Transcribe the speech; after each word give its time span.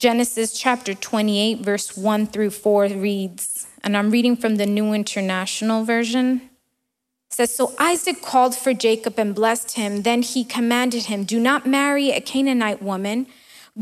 Genesis 0.00 0.58
chapter 0.58 0.94
28, 0.94 1.58
verse 1.58 1.94
1 1.94 2.28
through 2.28 2.48
4 2.48 2.88
reads, 2.88 3.66
and 3.84 3.94
I'm 3.94 4.10
reading 4.10 4.34
from 4.34 4.56
the 4.56 4.64
New 4.64 4.94
International 4.94 5.84
Version. 5.84 6.40
It 7.28 7.34
says, 7.34 7.54
So 7.54 7.74
Isaac 7.78 8.22
called 8.22 8.56
for 8.56 8.72
Jacob 8.72 9.18
and 9.18 9.34
blessed 9.34 9.72
him. 9.72 10.00
Then 10.00 10.22
he 10.22 10.42
commanded 10.42 11.04
him, 11.04 11.24
Do 11.24 11.38
not 11.38 11.66
marry 11.66 12.12
a 12.12 12.22
Canaanite 12.22 12.82
woman. 12.82 13.26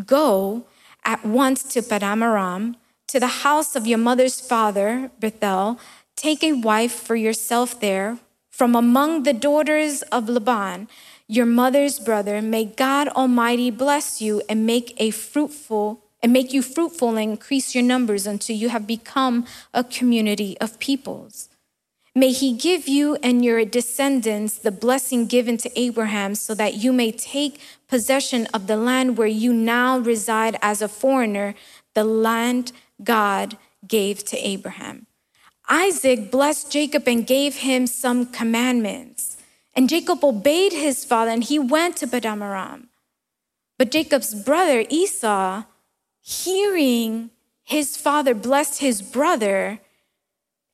Go 0.06 0.66
at 1.04 1.24
once 1.24 1.62
to 1.74 1.82
Paddan 1.82 2.20
Aram, 2.20 2.76
to 3.06 3.20
the 3.20 3.44
house 3.46 3.76
of 3.76 3.86
your 3.86 3.98
mother's 3.98 4.40
father, 4.40 5.12
Bethuel. 5.20 5.78
Take 6.16 6.42
a 6.42 6.54
wife 6.54 6.94
for 6.94 7.14
yourself 7.14 7.78
there 7.78 8.18
from 8.50 8.74
among 8.74 9.22
the 9.22 9.32
daughters 9.32 10.02
of 10.10 10.28
Laban, 10.28 10.88
your 11.28 11.46
mother's 11.46 12.00
brother. 12.00 12.42
May 12.42 12.64
God 12.64 13.06
Almighty 13.10 13.70
bless 13.70 14.20
you 14.20 14.42
and 14.48 14.66
make 14.66 14.94
a 14.96 15.12
fruitful 15.12 16.02
and 16.22 16.32
make 16.32 16.52
you 16.52 16.62
fruitful 16.62 17.10
and 17.10 17.32
increase 17.32 17.74
your 17.74 17.84
numbers 17.84 18.26
until 18.26 18.56
you 18.56 18.68
have 18.70 18.86
become 18.86 19.46
a 19.72 19.84
community 19.84 20.56
of 20.60 20.78
peoples. 20.78 21.48
May 22.14 22.32
he 22.32 22.52
give 22.52 22.88
you 22.88 23.16
and 23.22 23.44
your 23.44 23.64
descendants 23.64 24.58
the 24.58 24.72
blessing 24.72 25.26
given 25.26 25.56
to 25.58 25.78
Abraham 25.78 26.34
so 26.34 26.52
that 26.54 26.74
you 26.74 26.92
may 26.92 27.12
take 27.12 27.60
possession 27.86 28.46
of 28.52 28.66
the 28.66 28.76
land 28.76 29.16
where 29.16 29.28
you 29.28 29.52
now 29.52 29.98
reside 29.98 30.56
as 30.60 30.82
a 30.82 30.88
foreigner, 30.88 31.54
the 31.94 32.02
land 32.02 32.72
God 33.04 33.56
gave 33.86 34.24
to 34.24 34.36
Abraham. 34.36 35.06
Isaac 35.68 36.32
blessed 36.32 36.72
Jacob 36.72 37.06
and 37.06 37.26
gave 37.26 37.56
him 37.56 37.86
some 37.86 38.26
commandments. 38.26 39.36
And 39.74 39.88
Jacob 39.88 40.24
obeyed 40.24 40.72
his 40.72 41.04
father 41.04 41.30
and 41.30 41.44
he 41.44 41.58
went 41.58 41.98
to 41.98 42.08
Paddan 42.08 42.42
Aram. 42.42 42.88
But 43.78 43.92
Jacob's 43.92 44.34
brother 44.34 44.84
Esau, 44.88 45.62
hearing 46.28 47.30
his 47.64 47.96
father 47.96 48.34
bless 48.34 48.78
his 48.78 49.00
brother 49.00 49.80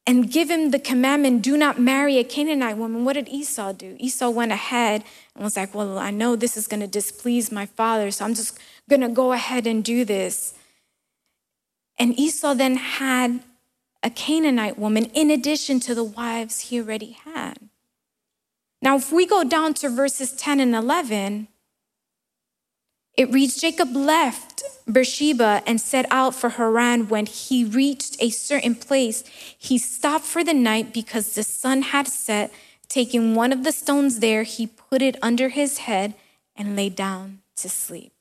and 0.05 0.31
give 0.31 0.51
him 0.51 0.73
the 0.73 0.81
commandment 0.81 1.43
do 1.43 1.57
not 1.57 1.79
marry 1.79 2.19
a 2.19 2.25
Canaanite 2.25 2.77
woman, 2.77 3.05
what 3.05 3.13
did 3.13 3.29
Esau 3.29 3.73
do? 3.73 3.97
Esau 4.01 4.31
went 4.31 4.51
ahead 4.51 5.05
and 5.35 5.45
was 5.45 5.57
like, 5.57 5.73
Well, 5.73 5.97
I 5.97 6.11
know 6.11 6.35
this 6.35 6.57
is 6.57 6.67
going 6.67 6.81
to 6.81 6.89
displease 6.89 7.53
my 7.53 7.67
father, 7.67 8.11
so 8.11 8.25
I'm 8.25 8.35
just 8.35 8.59
going 8.91 9.03
to 9.03 9.09
go 9.09 9.33
ahead 9.33 9.67
and 9.67 9.85
do 9.85 10.05
this. 10.05 10.55
And 12.01 12.19
Esau 12.19 12.55
then 12.55 12.77
had 12.77 13.41
a 14.03 14.11
Canaanite 14.11 14.77
woman 14.77 15.05
in 15.15 15.31
addition 15.31 15.79
to 15.81 15.95
the 15.95 16.05
wives 16.05 16.61
he 16.61 16.81
already 16.81 17.13
had. 17.13 17.71
Now, 18.83 18.97
if 18.97 19.13
we 19.13 19.25
go 19.25 19.45
down 19.45 19.73
to 19.75 19.89
verses 19.89 20.33
10 20.33 20.59
and 20.59 20.75
11, 20.75 21.47
it 23.17 23.31
reads 23.31 23.61
Jacob 23.61 23.95
left 23.95 24.63
Beersheba 24.91 25.63
and 25.67 25.81
set 25.81 26.07
out 26.11 26.35
for 26.35 26.51
Haran. 26.51 27.09
When 27.09 27.27
he 27.27 27.65
reached 27.65 28.17
a 28.21 28.31
certain 28.31 28.75
place, 28.75 29.25
he 29.59 29.79
stopped 29.79 30.25
for 30.25 30.45
the 30.45 30.55
night 30.55 30.93
because 30.93 31.35
the 31.35 31.43
sun 31.43 31.83
had 31.83 32.09
set. 32.09 32.53
Taking 32.89 33.35
one 33.35 33.53
of 33.53 33.65
the 33.65 33.73
stones 33.73 34.21
there, 34.21 34.43
he 34.43 34.67
put 34.67 35.01
it 35.03 35.17
under 35.23 35.49
his 35.49 35.79
head 35.79 36.15
and 36.55 36.77
lay 36.77 36.91
down 36.91 37.41
to 37.57 37.69
sleep. 37.69 38.13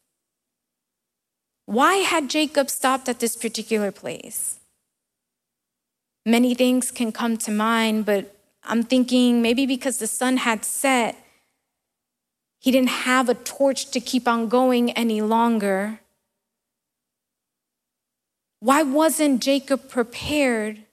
Why 1.65 1.95
had 1.95 2.29
Jacob 2.29 2.69
stopped 2.69 3.07
at 3.07 3.19
this 3.19 3.35
particular 3.35 3.91
place? 3.91 4.59
Many 6.25 6.55
things 6.55 6.91
can 6.91 7.11
come 7.11 7.37
to 7.37 7.51
mind, 7.51 8.05
but 8.05 8.35
I'm 8.63 8.83
thinking 8.83 9.41
maybe 9.41 9.65
because 9.65 9.97
the 9.97 10.07
sun 10.07 10.37
had 10.37 10.63
set, 10.63 11.17
he 12.63 12.71
didn't 12.71 13.03
have 13.03 13.27
a 13.27 13.33
torch 13.33 13.91
to 13.91 13.99
keep 13.99 14.25
on 14.25 14.47
going 14.47 14.91
any 14.91 15.21
longer. 15.21 15.99
Why 18.61 18.83
wasn't 18.83 19.43
Jacob 19.43 19.89
prepared 19.89 20.83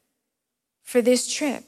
for 0.83 1.01
this 1.01 1.33
trip? 1.33 1.63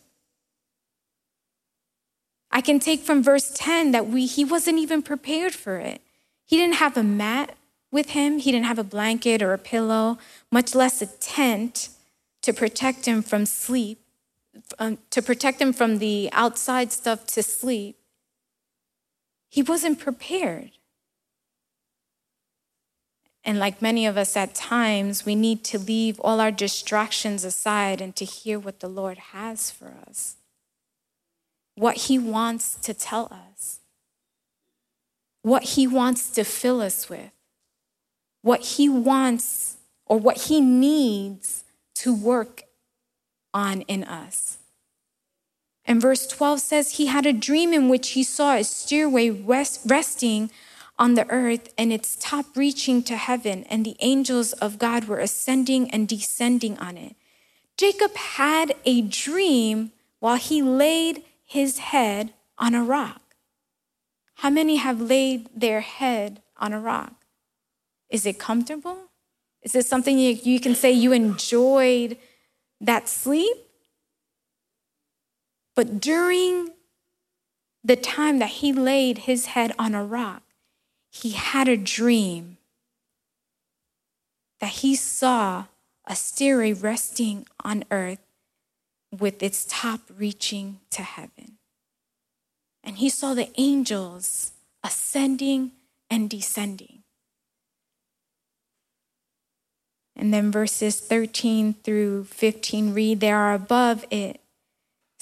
I 2.50 2.60
can 2.60 2.80
take 2.80 3.02
from 3.02 3.22
verse 3.22 3.52
10 3.54 3.92
that 3.92 4.08
we, 4.08 4.26
he 4.26 4.44
wasn't 4.44 4.80
even 4.80 5.02
prepared 5.02 5.54
for 5.54 5.76
it. 5.76 6.02
He 6.44 6.56
didn't 6.56 6.82
have 6.86 6.96
a 6.96 7.04
mat 7.04 7.54
with 7.92 8.10
him, 8.10 8.40
he 8.40 8.50
didn't 8.50 8.66
have 8.66 8.80
a 8.80 8.84
blanket 8.84 9.40
or 9.40 9.52
a 9.52 9.58
pillow, 9.58 10.18
much 10.50 10.74
less 10.74 11.00
a 11.00 11.06
tent 11.06 11.90
to 12.40 12.52
protect 12.52 13.06
him 13.06 13.22
from 13.22 13.46
sleep, 13.46 14.00
um, 14.80 14.98
to 15.10 15.22
protect 15.22 15.60
him 15.60 15.72
from 15.72 15.98
the 15.98 16.28
outside 16.32 16.90
stuff 16.90 17.24
to 17.28 17.42
sleep. 17.44 17.98
He 19.52 19.62
wasn't 19.62 19.98
prepared. 19.98 20.70
And 23.44 23.58
like 23.58 23.82
many 23.82 24.06
of 24.06 24.16
us 24.16 24.34
at 24.34 24.54
times, 24.54 25.26
we 25.26 25.34
need 25.34 25.62
to 25.64 25.78
leave 25.78 26.18
all 26.20 26.40
our 26.40 26.50
distractions 26.50 27.44
aside 27.44 28.00
and 28.00 28.16
to 28.16 28.24
hear 28.24 28.58
what 28.58 28.80
the 28.80 28.88
Lord 28.88 29.18
has 29.18 29.70
for 29.70 29.92
us, 30.08 30.36
what 31.74 31.96
He 32.08 32.18
wants 32.18 32.76
to 32.76 32.94
tell 32.94 33.26
us, 33.30 33.80
what 35.42 35.64
He 35.64 35.86
wants 35.86 36.30
to 36.30 36.44
fill 36.44 36.80
us 36.80 37.10
with, 37.10 37.32
what 38.40 38.60
He 38.60 38.88
wants 38.88 39.76
or 40.06 40.16
what 40.16 40.44
He 40.44 40.62
needs 40.62 41.64
to 41.96 42.14
work 42.14 42.62
on 43.52 43.82
in 43.82 44.02
us. 44.02 44.56
And 45.84 46.00
verse 46.00 46.26
12 46.26 46.60
says, 46.60 46.92
He 46.92 47.06
had 47.06 47.26
a 47.26 47.32
dream 47.32 47.72
in 47.72 47.88
which 47.88 48.10
he 48.10 48.22
saw 48.22 48.54
a 48.54 48.64
stairway 48.64 49.30
rest, 49.30 49.80
resting 49.84 50.50
on 50.98 51.14
the 51.14 51.28
earth 51.28 51.72
and 51.76 51.92
its 51.92 52.16
top 52.16 52.56
reaching 52.56 53.02
to 53.02 53.16
heaven, 53.16 53.64
and 53.64 53.84
the 53.84 53.96
angels 54.00 54.52
of 54.54 54.78
God 54.78 55.04
were 55.06 55.18
ascending 55.18 55.90
and 55.90 56.06
descending 56.06 56.78
on 56.78 56.96
it. 56.96 57.16
Jacob 57.76 58.14
had 58.14 58.74
a 58.84 59.00
dream 59.02 59.92
while 60.20 60.36
he 60.36 60.62
laid 60.62 61.24
his 61.44 61.78
head 61.78 62.32
on 62.58 62.74
a 62.74 62.84
rock. 62.84 63.34
How 64.36 64.50
many 64.50 64.76
have 64.76 65.00
laid 65.00 65.48
their 65.54 65.80
head 65.80 66.42
on 66.56 66.72
a 66.72 66.80
rock? 66.80 67.24
Is 68.08 68.26
it 68.26 68.38
comfortable? 68.38 69.10
Is 69.62 69.72
this 69.72 69.88
something 69.88 70.18
you, 70.18 70.38
you 70.42 70.60
can 70.60 70.74
say 70.74 70.92
you 70.92 71.12
enjoyed 71.12 72.16
that 72.80 73.08
sleep? 73.08 73.56
But 75.74 76.00
during 76.00 76.70
the 77.82 77.96
time 77.96 78.38
that 78.38 78.50
he 78.50 78.72
laid 78.72 79.18
his 79.18 79.46
head 79.46 79.72
on 79.78 79.94
a 79.94 80.04
rock, 80.04 80.42
he 81.10 81.30
had 81.30 81.68
a 81.68 81.76
dream 81.76 82.58
that 84.60 84.70
he 84.70 84.94
saw 84.94 85.64
a 86.06 86.14
stairway 86.14 86.72
resting 86.72 87.46
on 87.64 87.84
earth 87.90 88.20
with 89.10 89.42
its 89.42 89.66
top 89.68 90.00
reaching 90.16 90.80
to 90.90 91.02
heaven. 91.02 91.58
And 92.84 92.98
he 92.98 93.08
saw 93.08 93.34
the 93.34 93.50
angels 93.56 94.52
ascending 94.82 95.72
and 96.10 96.28
descending. 96.28 97.02
And 100.14 100.32
then 100.32 100.52
verses 100.52 101.00
13 101.00 101.74
through 101.82 102.24
15 102.24 102.92
read, 102.92 103.20
There 103.20 103.36
are 103.36 103.54
above 103.54 104.04
it 104.10 104.41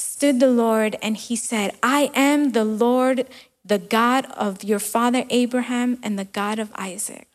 stood 0.00 0.40
the 0.40 0.50
Lord, 0.50 0.96
and 1.02 1.16
he 1.16 1.36
said, 1.36 1.76
I 1.82 2.10
am 2.14 2.52
the 2.52 2.64
Lord, 2.64 3.26
the 3.64 3.78
God 3.78 4.26
of 4.36 4.64
your 4.64 4.78
father 4.78 5.24
Abraham 5.30 5.98
and 6.02 6.18
the 6.18 6.24
God 6.24 6.58
of 6.58 6.72
Isaac. 6.74 7.26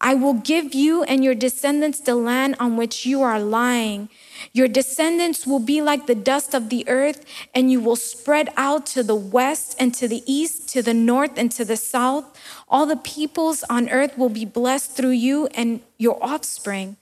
I 0.00 0.14
will 0.14 0.34
give 0.34 0.74
you 0.74 1.04
and 1.04 1.24
your 1.24 1.34
descendants 1.34 2.00
the 2.00 2.14
land 2.14 2.56
on 2.60 2.76
which 2.76 3.06
you 3.06 3.22
are 3.22 3.40
lying. 3.40 4.10
Your 4.52 4.68
descendants 4.68 5.46
will 5.46 5.58
be 5.58 5.80
like 5.80 6.06
the 6.06 6.14
dust 6.14 6.54
of 6.54 6.68
the 6.68 6.86
earth, 6.86 7.24
and 7.54 7.70
you 7.70 7.80
will 7.80 7.96
spread 7.96 8.50
out 8.56 8.84
to 8.86 9.02
the 9.02 9.16
west 9.16 9.74
and 9.78 9.94
to 9.94 10.06
the 10.06 10.22
east, 10.26 10.68
to 10.70 10.82
the 10.82 10.92
north 10.92 11.38
and 11.38 11.50
to 11.52 11.64
the 11.64 11.78
south. 11.78 12.24
All 12.68 12.84
the 12.84 12.96
peoples 12.96 13.64
on 13.70 13.88
earth 13.88 14.18
will 14.18 14.28
be 14.28 14.44
blessed 14.44 14.92
through 14.92 15.16
you 15.16 15.46
and 15.54 15.80
your 15.96 16.22
offspring. 16.22 16.98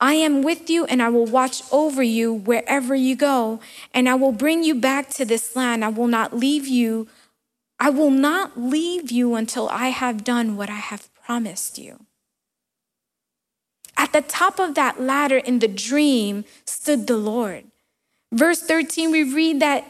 I 0.00 0.14
am 0.14 0.42
with 0.42 0.70
you, 0.70 0.84
and 0.84 1.02
I 1.02 1.08
will 1.08 1.26
watch 1.26 1.62
over 1.72 2.02
you 2.02 2.32
wherever 2.32 2.94
you 2.94 3.16
go, 3.16 3.60
and 3.92 4.08
I 4.08 4.14
will 4.14 4.32
bring 4.32 4.62
you 4.62 4.74
back 4.74 5.10
to 5.10 5.24
this 5.24 5.56
land. 5.56 5.84
I 5.84 5.88
will 5.88 6.06
not 6.06 6.36
leave 6.36 6.66
you. 6.68 7.08
I 7.80 7.90
will 7.90 8.10
not 8.10 8.58
leave 8.58 9.10
you 9.10 9.34
until 9.34 9.68
I 9.68 9.88
have 9.88 10.24
done 10.24 10.56
what 10.56 10.70
I 10.70 10.76
have 10.76 11.12
promised 11.14 11.78
you. 11.78 12.06
At 13.96 14.12
the 14.12 14.22
top 14.22 14.60
of 14.60 14.76
that 14.76 15.00
ladder 15.00 15.38
in 15.38 15.58
the 15.58 15.68
dream 15.68 16.44
stood 16.64 17.08
the 17.08 17.16
Lord. 17.16 17.64
Verse 18.32 18.62
13, 18.62 19.10
we 19.10 19.24
read 19.24 19.60
that 19.60 19.84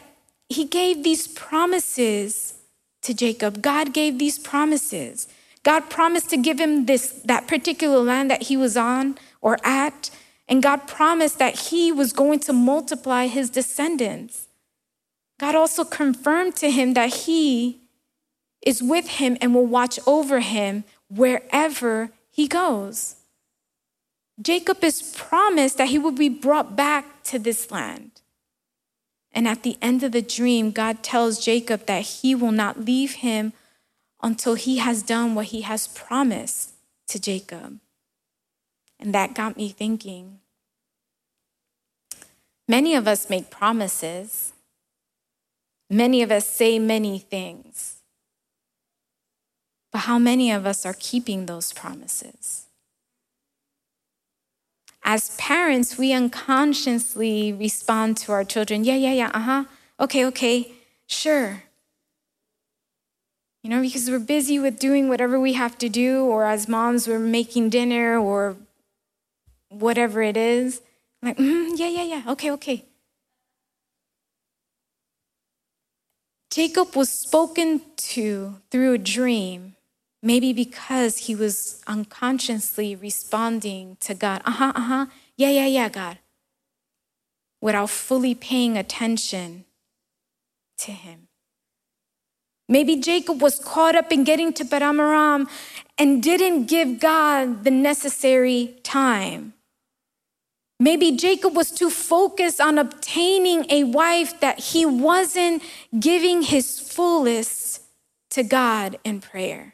he 0.49 0.65
gave 0.65 1.03
these 1.03 1.27
promises 1.27 2.55
to 3.03 3.13
Jacob. 3.13 3.61
God 3.61 3.93
gave 3.93 4.17
these 4.17 4.39
promises. 4.39 5.27
God 5.63 5.89
promised 5.89 6.29
to 6.31 6.37
give 6.37 6.59
him 6.59 6.85
this 6.85 7.11
that 7.25 7.47
particular 7.47 7.99
land 7.99 8.31
that 8.31 8.43
he 8.43 8.57
was 8.57 8.75
on 8.75 9.17
or 9.41 9.57
act. 9.63 10.11
and 10.47 10.63
God 10.63 10.87
promised 10.87 11.37
that 11.37 11.69
he 11.69 11.91
was 11.91 12.11
going 12.11 12.39
to 12.39 12.53
multiply 12.53 13.27
his 13.27 13.51
descendants. 13.51 14.47
God 15.39 15.53
also 15.53 15.83
confirmed 15.83 16.55
to 16.57 16.71
him 16.71 16.95
that 16.95 17.13
he 17.25 17.81
is 18.65 18.81
with 18.81 19.07
him 19.07 19.37
and 19.41 19.53
will 19.53 19.67
watch 19.67 19.99
over 20.07 20.39
him 20.39 20.85
wherever 21.07 22.09
he 22.31 22.47
goes. 22.47 23.15
Jacob 24.41 24.83
is 24.83 25.13
promised 25.15 25.77
that 25.77 25.89
he 25.89 25.99
will 25.99 26.11
be 26.11 26.29
brought 26.29 26.75
back 26.75 27.23
to 27.23 27.37
this 27.37 27.71
land. 27.71 28.11
And 29.31 29.47
at 29.47 29.63
the 29.63 29.77
end 29.81 30.03
of 30.03 30.11
the 30.11 30.21
dream, 30.21 30.71
God 30.71 31.03
tells 31.03 31.43
Jacob 31.43 31.85
that 31.85 32.01
he 32.01 32.33
will 32.33 32.51
not 32.51 32.85
leave 32.85 33.15
him 33.15 33.53
until 34.21 34.55
he 34.55 34.77
has 34.77 35.03
done 35.03 35.35
what 35.35 35.47
he 35.47 35.61
has 35.61 35.87
promised 35.87 36.71
to 37.07 37.19
Jacob. 37.19 37.79
And 38.99 39.13
that 39.13 39.33
got 39.33 39.55
me 39.55 39.69
thinking. 39.69 40.39
Many 42.67 42.95
of 42.95 43.07
us 43.07 43.29
make 43.29 43.49
promises. 43.49 44.53
Many 45.89 46.21
of 46.21 46.31
us 46.31 46.47
say 46.47 46.77
many 46.77 47.17
things. 47.17 48.03
But 49.91 49.99
how 49.99 50.19
many 50.19 50.51
of 50.51 50.65
us 50.65 50.85
are 50.85 50.95
keeping 50.99 51.45
those 51.45 51.73
promises? 51.73 52.67
As 55.03 55.35
parents, 55.37 55.97
we 55.97 56.13
unconsciously 56.13 57.51
respond 57.51 58.17
to 58.17 58.31
our 58.31 58.43
children, 58.43 58.83
yeah, 58.83 58.95
yeah, 58.95 59.13
yeah, 59.13 59.31
uh 59.33 59.39
huh, 59.39 59.63
okay, 59.99 60.25
okay, 60.25 60.73
sure. 61.07 61.63
You 63.63 63.71
know, 63.71 63.81
because 63.81 64.09
we're 64.09 64.19
busy 64.19 64.59
with 64.59 64.77
doing 64.77 65.09
whatever 65.09 65.39
we 65.39 65.53
have 65.53 65.77
to 65.79 65.89
do, 65.89 66.25
or 66.25 66.45
as 66.45 66.67
moms, 66.67 67.07
we're 67.07 67.17
making 67.17 67.69
dinner 67.69 68.19
or 68.19 68.57
whatever 69.69 70.21
it 70.21 70.37
is. 70.37 70.81
Like, 71.21 71.37
mm, 71.37 71.71
yeah, 71.75 71.87
yeah, 71.87 72.03
yeah, 72.03 72.23
okay, 72.29 72.51
okay. 72.51 72.85
Jacob 76.51 76.95
was 76.95 77.09
spoken 77.09 77.81
to 77.97 78.55
through 78.71 78.93
a 78.93 78.97
dream 78.97 79.75
Maybe 80.21 80.51
because 80.51 81.17
he 81.19 81.35
was 81.35 81.81
unconsciously 81.87 82.95
responding 82.95 83.95
to 84.01 84.13
God, 84.13 84.41
uh 84.43 84.51
huh, 84.51 84.73
uh 84.75 84.81
huh, 84.81 85.05
yeah, 85.37 85.49
yeah, 85.49 85.65
yeah, 85.65 85.87
God, 85.87 86.17
without 87.61 87.89
fully 87.89 88.35
paying 88.35 88.77
attention 88.77 89.63
to 90.79 90.91
him. 90.91 91.29
Maybe 92.67 92.97
Jacob 92.97 93.41
was 93.41 93.59
caught 93.59 93.95
up 93.95 94.11
in 94.11 94.25
getting 94.25 94.51
to 94.53 94.65
Paddan 94.65 95.47
and 95.97 96.21
didn't 96.21 96.65
give 96.65 96.99
God 96.99 97.63
the 97.63 97.71
necessary 97.71 98.75
time. 98.83 99.53
Maybe 100.79 101.11
Jacob 101.11 101.55
was 101.55 101.71
too 101.71 101.89
focused 101.89 102.61
on 102.61 102.77
obtaining 102.77 103.65
a 103.69 103.83
wife 103.83 104.39
that 104.39 104.59
he 104.59 104.85
wasn't 104.85 105.61
giving 105.99 106.41
his 106.41 106.79
fullest 106.79 107.81
to 108.29 108.43
God 108.43 108.97
in 109.03 109.19
prayer. 109.19 109.73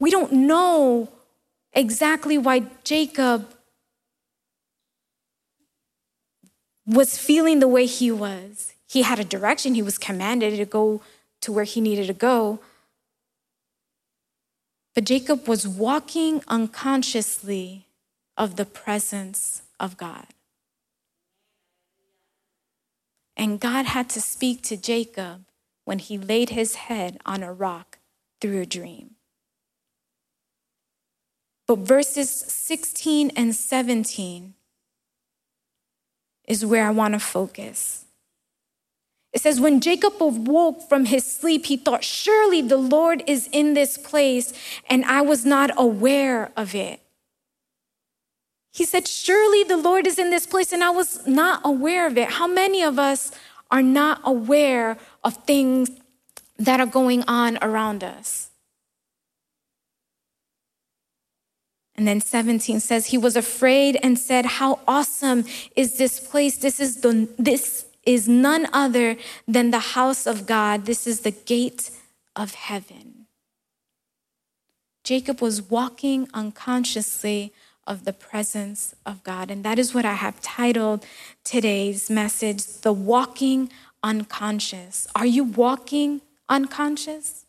We 0.00 0.10
don't 0.10 0.32
know 0.32 1.08
exactly 1.72 2.36
why 2.36 2.64
Jacob 2.82 3.48
was 6.84 7.16
feeling 7.16 7.60
the 7.60 7.68
way 7.68 7.86
he 7.86 8.10
was. 8.10 8.72
He 8.88 9.02
had 9.02 9.20
a 9.20 9.24
direction, 9.24 9.74
he 9.74 9.82
was 9.82 9.98
commanded 9.98 10.56
to 10.56 10.64
go 10.64 11.00
to 11.42 11.52
where 11.52 11.64
he 11.64 11.80
needed 11.80 12.08
to 12.08 12.12
go. 12.12 12.58
But 14.94 15.04
Jacob 15.04 15.46
was 15.46 15.66
walking 15.66 16.42
unconsciously 16.48 17.86
of 18.36 18.56
the 18.56 18.66
presence 18.66 19.62
of 19.82 19.98
God. 19.98 20.26
And 23.36 23.60
God 23.60 23.86
had 23.86 24.08
to 24.10 24.20
speak 24.20 24.62
to 24.62 24.76
Jacob 24.76 25.44
when 25.84 25.98
he 25.98 26.16
laid 26.16 26.50
his 26.50 26.76
head 26.76 27.18
on 27.26 27.42
a 27.42 27.52
rock 27.52 27.98
through 28.40 28.60
a 28.60 28.66
dream. 28.66 29.16
But 31.66 31.80
verses 31.80 32.30
16 32.30 33.30
and 33.36 33.54
17 33.54 34.54
is 36.46 36.66
where 36.66 36.86
I 36.86 36.90
want 36.90 37.14
to 37.14 37.20
focus. 37.20 38.04
It 39.32 39.40
says, 39.40 39.60
When 39.60 39.80
Jacob 39.80 40.14
awoke 40.20 40.88
from 40.88 41.06
his 41.06 41.24
sleep, 41.24 41.66
he 41.66 41.76
thought, 41.76 42.04
Surely 42.04 42.60
the 42.60 42.76
Lord 42.76 43.22
is 43.26 43.48
in 43.52 43.74
this 43.74 43.96
place, 43.96 44.52
and 44.88 45.04
I 45.04 45.22
was 45.22 45.44
not 45.44 45.70
aware 45.76 46.52
of 46.56 46.74
it. 46.74 47.00
He 48.72 48.84
said, 48.84 49.06
Surely 49.06 49.64
the 49.64 49.76
Lord 49.76 50.06
is 50.06 50.18
in 50.18 50.30
this 50.30 50.46
place, 50.46 50.72
and 50.72 50.82
I 50.82 50.90
was 50.90 51.26
not 51.26 51.60
aware 51.62 52.06
of 52.06 52.16
it. 52.16 52.30
How 52.30 52.46
many 52.46 52.82
of 52.82 52.98
us 52.98 53.30
are 53.70 53.82
not 53.82 54.20
aware 54.24 54.96
of 55.22 55.36
things 55.44 55.90
that 56.58 56.80
are 56.80 56.86
going 56.86 57.22
on 57.24 57.58
around 57.60 58.02
us? 58.02 58.50
And 61.94 62.08
then 62.08 62.22
17 62.22 62.80
says, 62.80 63.06
He 63.06 63.18
was 63.18 63.36
afraid 63.36 63.98
and 64.02 64.18
said, 64.18 64.46
How 64.46 64.80
awesome 64.88 65.44
is 65.76 65.98
this 65.98 66.18
place? 66.18 66.56
This 66.56 66.80
is, 66.80 67.02
the, 67.02 67.28
this 67.38 67.86
is 68.06 68.26
none 68.26 68.66
other 68.72 69.16
than 69.46 69.70
the 69.70 69.78
house 69.78 70.26
of 70.26 70.46
God. 70.46 70.86
This 70.86 71.06
is 71.06 71.20
the 71.20 71.30
gate 71.30 71.90
of 72.34 72.54
heaven. 72.54 73.26
Jacob 75.04 75.42
was 75.42 75.60
walking 75.60 76.28
unconsciously 76.32 77.52
of 77.86 78.04
the 78.04 78.12
presence 78.12 78.94
of 79.04 79.22
God. 79.24 79.50
And 79.50 79.64
that 79.64 79.78
is 79.78 79.94
what 79.94 80.04
I 80.04 80.14
have 80.14 80.40
titled 80.40 81.04
today's 81.44 82.08
message 82.08 82.64
The 82.64 82.92
Walking 82.92 83.70
Unconscious. 84.02 85.06
Are 85.14 85.26
you 85.26 85.44
walking 85.44 86.20
unconscious? 86.48 87.46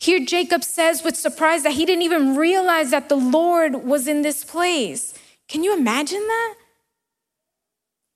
Here, 0.00 0.24
Jacob 0.24 0.64
says 0.64 1.02
with 1.02 1.16
surprise 1.16 1.62
that 1.62 1.72
he 1.72 1.86
didn't 1.86 2.02
even 2.02 2.36
realize 2.36 2.90
that 2.90 3.08
the 3.08 3.16
Lord 3.16 3.84
was 3.84 4.06
in 4.06 4.22
this 4.22 4.44
place. 4.44 5.14
Can 5.48 5.64
you 5.64 5.76
imagine 5.76 6.20
that? 6.20 6.54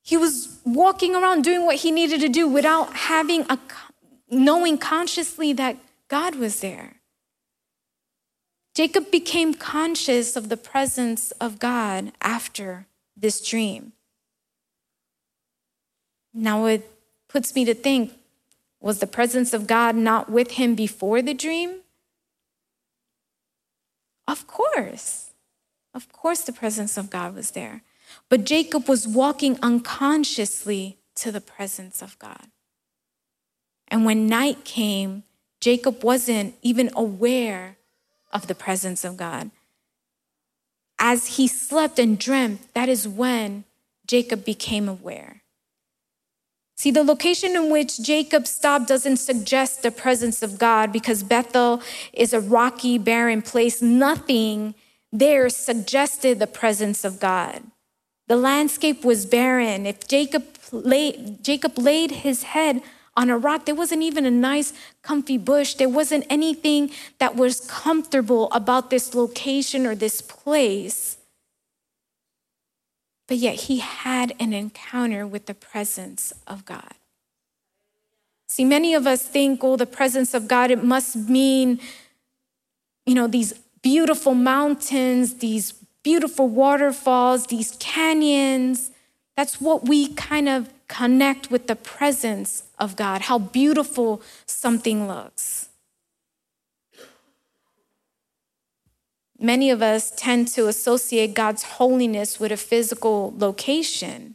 He 0.03 0.17
was 0.17 0.59
walking 0.65 1.15
around 1.15 1.45
doing 1.45 1.67
what 1.67 1.77
he 1.77 1.91
needed 1.91 2.21
to 2.21 2.29
do 2.29 2.49
without 2.49 2.95
having 2.95 3.47
a 3.49 3.59
knowing 4.31 4.79
consciously 4.79 5.53
that 5.55 5.77
God 6.09 6.35
was 6.35 6.61
there. 6.61 6.98
Jacob 8.79 9.11
became 9.11 9.55
conscious 9.55 10.37
of 10.37 10.51
the 10.51 10.57
presence 10.57 11.33
of 11.41 11.59
God 11.59 12.13
after 12.23 12.87
this 13.17 13.41
dream. 13.41 13.91
Now 16.33 16.67
it 16.67 16.89
puts 17.27 17.57
me 17.57 17.65
to 17.65 17.75
think 17.75 18.13
was 18.81 19.01
the 19.01 19.09
presence 19.09 19.53
of 19.53 19.67
God 19.67 19.97
not 19.97 20.31
with 20.31 20.53
him 20.53 20.77
before 20.77 21.23
the 21.23 21.35
dream? 21.35 21.81
Of 24.29 24.47
course. 24.47 25.33
Of 25.93 26.13
course, 26.13 26.43
the 26.43 26.53
presence 26.53 26.97
of 26.97 27.11
God 27.11 27.35
was 27.35 27.51
there. 27.51 27.83
But 28.29 28.45
Jacob 28.45 28.89
was 28.89 29.09
walking 29.09 29.59
unconsciously 29.61 30.99
to 31.17 31.33
the 31.33 31.41
presence 31.41 32.01
of 32.01 32.17
God. 32.21 32.47
And 33.89 34.05
when 34.05 34.29
night 34.29 34.65
came, 34.65 35.25
Jacob 35.61 36.05
wasn't 36.05 36.55
even 36.63 36.91
aware 36.95 37.78
of 38.33 38.47
the 38.47 38.55
presence 38.55 39.05
of 39.05 39.17
God. 39.17 39.51
As 40.99 41.37
he 41.37 41.47
slept 41.47 41.99
and 41.99 42.19
dreamt, 42.19 42.75
that 42.75 42.89
is 42.89 43.07
when 43.07 43.65
Jacob 44.07 44.45
became 44.45 44.89
aware. 44.89 45.43
See, 46.77 46.91
the 46.93 47.03
location 47.03 47.57
in 47.57 47.71
which 47.71 48.01
Jacob 48.01 48.47
stopped 48.47 48.87
doesn't 48.87 49.17
suggest 49.17 49.83
the 49.83 49.91
presence 49.91 50.43
of 50.43 50.59
God 50.59 50.93
because 50.93 51.25
Bethel 51.25 51.83
is 52.13 52.33
a 52.33 52.41
rocky, 52.41 52.99
barren 52.99 53.43
place. 53.43 53.83
Nothing 53.83 54.75
there 55.13 55.49
suggested 55.49 56.39
the 56.39 56.47
presence 56.47 57.05
of 57.05 57.19
God. 57.19 57.63
The 58.29 58.37
landscape 58.37 59.05
was 59.05 59.27
barren. 59.27 59.87
If 59.87 60.07
Jacob 60.07 60.45
laid, 60.71 61.43
Jacob 61.43 61.79
laid 61.79 62.11
his 62.11 62.45
head 62.45 62.83
on 63.19 63.31
a 63.31 63.37
rock, 63.37 63.67
there 63.67 63.75
wasn't 63.75 64.01
even 64.05 64.25
a 64.25 64.31
nice, 64.31 64.73
comfy 65.03 65.37
bush. 65.37 65.75
There 65.75 65.89
wasn't 65.89 66.25
anything 66.31 66.93
that 67.19 67.35
was 67.35 67.61
comfortable 67.63 68.49
about 68.53 68.91
this 68.91 69.13
location 69.13 69.87
or 69.87 69.97
this 69.97 70.23
place. 70.23 71.17
But 73.27 73.39
yet 73.39 73.57
he 73.57 73.81
had 73.81 74.35
an 74.39 74.53
encounter 74.53 75.27
with 75.27 75.47
the 75.47 75.55
presence 75.55 76.33
of 76.47 76.65
God. 76.65 76.95
See, 78.49 78.65
many 78.65 78.95
of 78.95 79.05
us 79.05 79.25
think, 79.25 79.65
oh, 79.65 79.77
the 79.77 79.85
presence 79.85 80.33
of 80.33 80.47
God, 80.47 80.71
it 80.71 80.85
must 80.85 81.17
mean, 81.17 81.81
you 83.05 83.17
know, 83.17 83.27
these 83.27 83.53
beautiful 83.83 84.35
mountains, 84.35 85.39
these 85.39 85.73
beautiful 86.05 86.49
waterfalls, 86.49 87.49
these 87.49 87.77
canyons. 87.81 88.93
That's 89.37 89.61
what 89.61 89.89
we 89.89 90.15
kind 90.15 90.49
of 90.49 90.71
connect 90.89 91.51
with 91.51 91.67
the 91.67 91.77
presence 91.77 92.65
of 92.79 92.97
God, 92.97 93.23
how 93.23 93.39
beautiful 93.39 94.23
something 94.47 95.07
looks. 95.07 95.69
Many 99.39 99.71
of 99.71 99.83
us 99.83 100.11
tend 100.17 100.49
to 100.49 100.67
associate 100.67 101.35
God's 101.35 101.63
holiness 101.63 102.41
with 102.41 102.51
a 102.51 102.57
physical 102.57 103.33
location. 103.37 104.35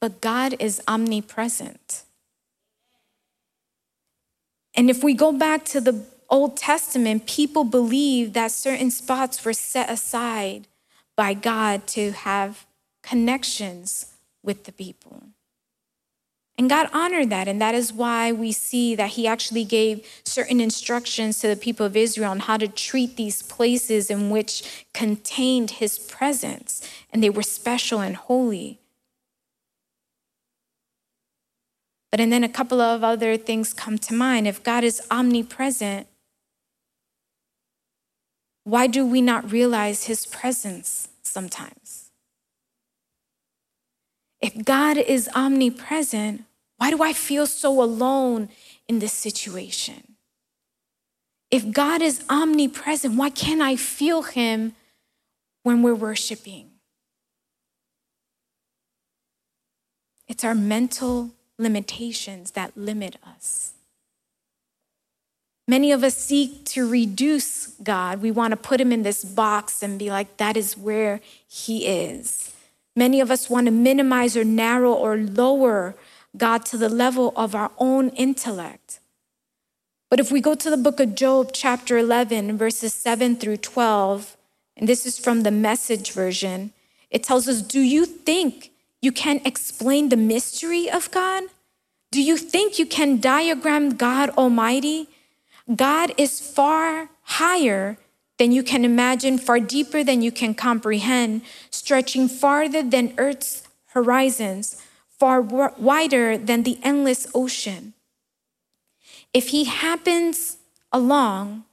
But 0.00 0.20
God 0.20 0.56
is 0.58 0.82
omnipresent. 0.88 2.02
And 4.74 4.90
if 4.90 5.04
we 5.04 5.14
go 5.14 5.30
back 5.30 5.64
to 5.66 5.80
the 5.80 6.04
Old 6.28 6.56
Testament, 6.56 7.26
people 7.26 7.64
believed 7.64 8.34
that 8.34 8.50
certain 8.50 8.90
spots 8.90 9.44
were 9.44 9.52
set 9.52 9.90
aside 9.90 10.66
by 11.16 11.34
God 11.34 11.86
to 11.88 12.12
have 12.12 12.66
connections 13.10 14.12
with 14.44 14.64
the 14.64 14.72
people. 14.72 15.20
And 16.56 16.70
God 16.70 16.88
honored 16.92 17.30
that. 17.30 17.48
And 17.48 17.60
that 17.60 17.74
is 17.74 17.92
why 17.92 18.30
we 18.30 18.52
see 18.52 18.94
that 18.94 19.10
He 19.10 19.26
actually 19.26 19.64
gave 19.64 20.06
certain 20.24 20.60
instructions 20.60 21.40
to 21.40 21.48
the 21.48 21.56
people 21.56 21.84
of 21.84 21.96
Israel 21.96 22.30
on 22.30 22.40
how 22.40 22.56
to 22.58 22.68
treat 22.68 23.16
these 23.16 23.42
places 23.42 24.10
in 24.10 24.30
which 24.30 24.86
contained 24.94 25.72
His 25.82 25.98
presence. 25.98 26.88
And 27.12 27.20
they 27.20 27.30
were 27.30 27.42
special 27.42 28.00
and 28.00 28.14
holy. 28.14 28.78
But 32.12 32.20
and 32.20 32.32
then 32.32 32.44
a 32.44 32.48
couple 32.48 32.80
of 32.80 33.02
other 33.02 33.36
things 33.36 33.74
come 33.74 33.98
to 33.98 34.14
mind. 34.14 34.46
If 34.46 34.62
God 34.62 34.84
is 34.84 35.02
omnipresent, 35.10 36.06
why 38.62 38.86
do 38.86 39.04
we 39.04 39.20
not 39.20 39.50
realize 39.50 40.04
His 40.04 40.26
presence 40.26 41.08
sometimes? 41.22 41.99
If 44.40 44.64
God 44.64 44.96
is 44.96 45.28
omnipresent, 45.34 46.44
why 46.78 46.90
do 46.90 47.02
I 47.02 47.12
feel 47.12 47.46
so 47.46 47.82
alone 47.82 48.48
in 48.88 48.98
this 48.98 49.12
situation? 49.12 50.16
If 51.50 51.70
God 51.72 52.00
is 52.00 52.24
omnipresent, 52.30 53.16
why 53.16 53.30
can't 53.30 53.60
I 53.60 53.76
feel 53.76 54.22
Him 54.22 54.74
when 55.62 55.82
we're 55.82 55.94
worshiping? 55.94 56.70
It's 60.26 60.44
our 60.44 60.54
mental 60.54 61.32
limitations 61.58 62.52
that 62.52 62.76
limit 62.76 63.16
us. 63.26 63.74
Many 65.66 65.92
of 65.92 66.02
us 66.02 66.16
seek 66.16 66.64
to 66.66 66.88
reduce 66.88 67.68
God. 67.82 68.22
We 68.22 68.30
want 68.30 68.52
to 68.52 68.56
put 68.56 68.80
him 68.80 68.90
in 68.90 69.02
this 69.02 69.24
box 69.24 69.82
and 69.82 69.98
be 69.98 70.10
like, 70.10 70.36
that 70.38 70.56
is 70.56 70.76
where 70.76 71.20
he 71.46 71.86
is. 71.86 72.54
Many 72.96 73.20
of 73.20 73.30
us 73.30 73.48
want 73.48 73.66
to 73.66 73.70
minimize 73.70 74.36
or 74.36 74.44
narrow 74.44 74.92
or 74.92 75.16
lower 75.16 75.94
God 76.36 76.64
to 76.66 76.76
the 76.76 76.88
level 76.88 77.32
of 77.36 77.54
our 77.54 77.70
own 77.78 78.10
intellect. 78.10 79.00
But 80.08 80.20
if 80.20 80.32
we 80.32 80.40
go 80.40 80.54
to 80.54 80.70
the 80.70 80.76
book 80.76 80.98
of 80.98 81.14
Job, 81.14 81.50
chapter 81.52 81.96
11, 81.96 82.58
verses 82.58 82.92
7 82.92 83.36
through 83.36 83.58
12, 83.58 84.36
and 84.76 84.88
this 84.88 85.06
is 85.06 85.18
from 85.18 85.42
the 85.42 85.50
message 85.52 86.12
version, 86.12 86.72
it 87.10 87.22
tells 87.22 87.46
us 87.46 87.62
Do 87.62 87.80
you 87.80 88.04
think 88.04 88.72
you 89.00 89.12
can 89.12 89.40
explain 89.44 90.08
the 90.08 90.16
mystery 90.16 90.90
of 90.90 91.10
God? 91.10 91.44
Do 92.10 92.20
you 92.20 92.36
think 92.36 92.78
you 92.78 92.86
can 92.86 93.20
diagram 93.20 93.96
God 93.96 94.30
Almighty? 94.30 95.08
God 95.74 96.12
is 96.18 96.40
far 96.40 97.10
higher 97.22 97.96
than 98.40 98.52
you 98.52 98.62
can 98.62 98.86
imagine, 98.86 99.36
far 99.36 99.60
deeper 99.60 100.02
than 100.02 100.22
you 100.22 100.32
can 100.32 100.54
comprehend, 100.54 101.42
stretching 101.68 102.26
farther 102.26 102.82
than 102.82 103.12
Earth's 103.18 103.62
horizons 103.92 104.80
far 105.20 105.42
wider 105.42 106.38
than 106.38 106.62
the 106.62 106.78
endless 106.82 107.26
ocean. 107.34 107.92
If 109.34 109.48
he 109.48 109.64
happens 109.64 110.56
along, 110.90 111.64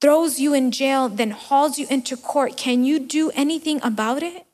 throws 0.00 0.38
you 0.38 0.54
in 0.54 0.70
jail, 0.70 1.08
then 1.08 1.32
hauls 1.32 1.80
you 1.80 1.88
into 1.90 2.16
court, 2.16 2.56
can 2.56 2.84
you 2.84 3.00
do 3.00 3.32
anything 3.34 3.80
about 3.82 4.22
it? 4.22 4.46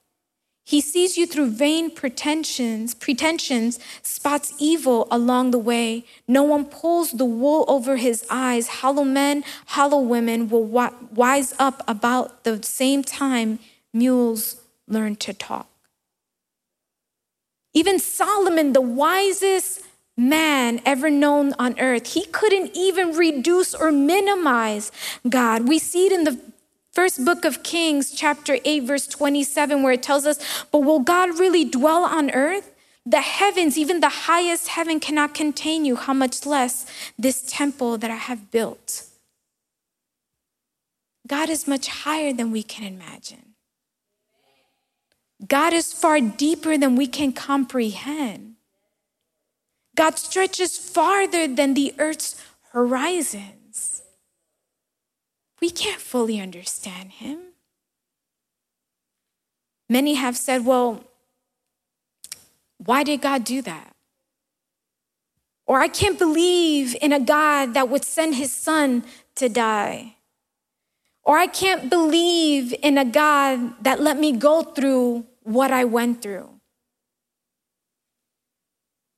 He 0.69 0.83
sees 0.83 1.17
you 1.17 1.27
through 1.27 1.53
vain 1.53 1.91
pretensions, 1.91 2.95
pretensions, 2.95 3.79
spots 4.03 4.53
evil 4.59 5.09
along 5.11 5.51
the 5.51 5.59
way. 5.59 6.05
No 6.29 6.43
one 6.43 6.67
pulls 6.67 7.13
the 7.13 7.25
wool 7.25 7.65
over 7.69 7.97
his 7.97 8.23
eyes. 8.29 8.69
Hollow 8.69 9.05
men, 9.05 9.45
hollow 9.69 9.99
women 9.99 10.51
will 10.51 10.65
wise 10.65 11.55
up 11.59 11.83
about 11.89 12.45
the 12.45 12.63
same 12.63 13.03
time 13.03 13.61
mules 13.95 14.61
learn 14.87 15.17
to 15.17 15.33
talk. 15.33 15.71
Even 17.73 17.99
Solomon, 17.99 18.75
the 18.75 18.83
wisest 18.83 19.81
man 20.19 20.83
ever 20.85 21.09
known 21.09 21.55
on 21.59 21.81
earth, 21.81 22.13
he 22.13 22.27
couldn't 22.27 22.77
even 22.77 23.17
reduce 23.17 23.75
or 23.75 23.91
minimize 23.91 24.93
God. 25.27 25.67
We 25.67 25.79
see 25.79 26.09
it 26.09 26.13
in 26.13 26.25
the 26.25 26.39
first 26.99 27.25
book 27.25 27.45
of 27.45 27.63
Kings, 27.63 28.11
chapter 28.11 28.59
8, 28.65 28.83
verse 28.83 29.07
27, 29.07 29.85
where 29.85 29.93
it 29.93 30.03
tells 30.03 30.27
us, 30.27 30.65
But 30.73 30.81
will 30.81 30.99
God 30.99 31.39
really 31.39 31.65
dwell 31.65 32.03
on 32.03 32.29
earth? 32.33 32.75
The 33.07 33.21
heavens, 33.21 33.79
even 33.79 34.01
the 34.01 34.09
highest 34.09 34.67
heaven, 34.67 34.99
cannot 34.99 35.33
contain 35.33 35.85
you. 35.85 35.95
How 35.95 36.13
much 36.13 36.45
less 36.45 36.87
this 37.17 37.43
temple 37.43 37.99
that 37.99 38.11
I 38.11 38.17
have 38.17 38.51
built? 38.51 39.05
God 41.25 41.49
is 41.49 41.69
much 41.69 41.87
higher 41.87 42.33
than 42.33 42.51
we 42.51 42.65
can 42.65 42.93
imagine. 42.93 43.55
God 45.47 45.73
is 45.73 45.93
far 45.93 46.19
deeper 46.19 46.77
than 46.77 46.97
we 46.97 47.07
can 47.07 47.33
comprehend. 47.33 48.57
God 49.95 50.19
stretches 50.19 50.77
farther 50.77 51.47
than 51.47 51.75
the 51.75 51.95
earth's 52.01 52.43
horizons. 52.73 53.58
We 55.61 55.71
can't 55.71 56.01
fully 56.01 56.41
understand 56.41 57.13
him. 57.13 57.39
Many 59.89 60.15
have 60.15 60.37
said, 60.37 60.65
well, 60.65 61.05
why 62.79 63.03
did 63.03 63.21
God 63.21 63.45
do 63.45 63.63
that? 63.63 63.95
Or 65.67 65.81
I 65.81 65.89
can't 65.89 66.19
believe 66.19 66.97
in 67.01 67.13
a 67.13 67.21
God 67.21 67.75
that 67.75 67.89
would 67.89 68.05
send 68.05 68.37
his 68.37 68.53
son 68.53 69.05
to 69.35 69.49
die. 69.49 70.17
Or 71.25 71.37
I 71.37 71.47
can't 71.47 71.91
believe 71.91 72.75
in 72.83 72.97
a 72.97 73.05
God 73.05 73.85
that 73.85 74.01
let 74.01 74.19
me 74.19 74.33
go 74.33 74.63
through 74.63 75.27
what 75.43 75.71
I 75.71 75.85
went 75.85 76.23
through. 76.23 76.49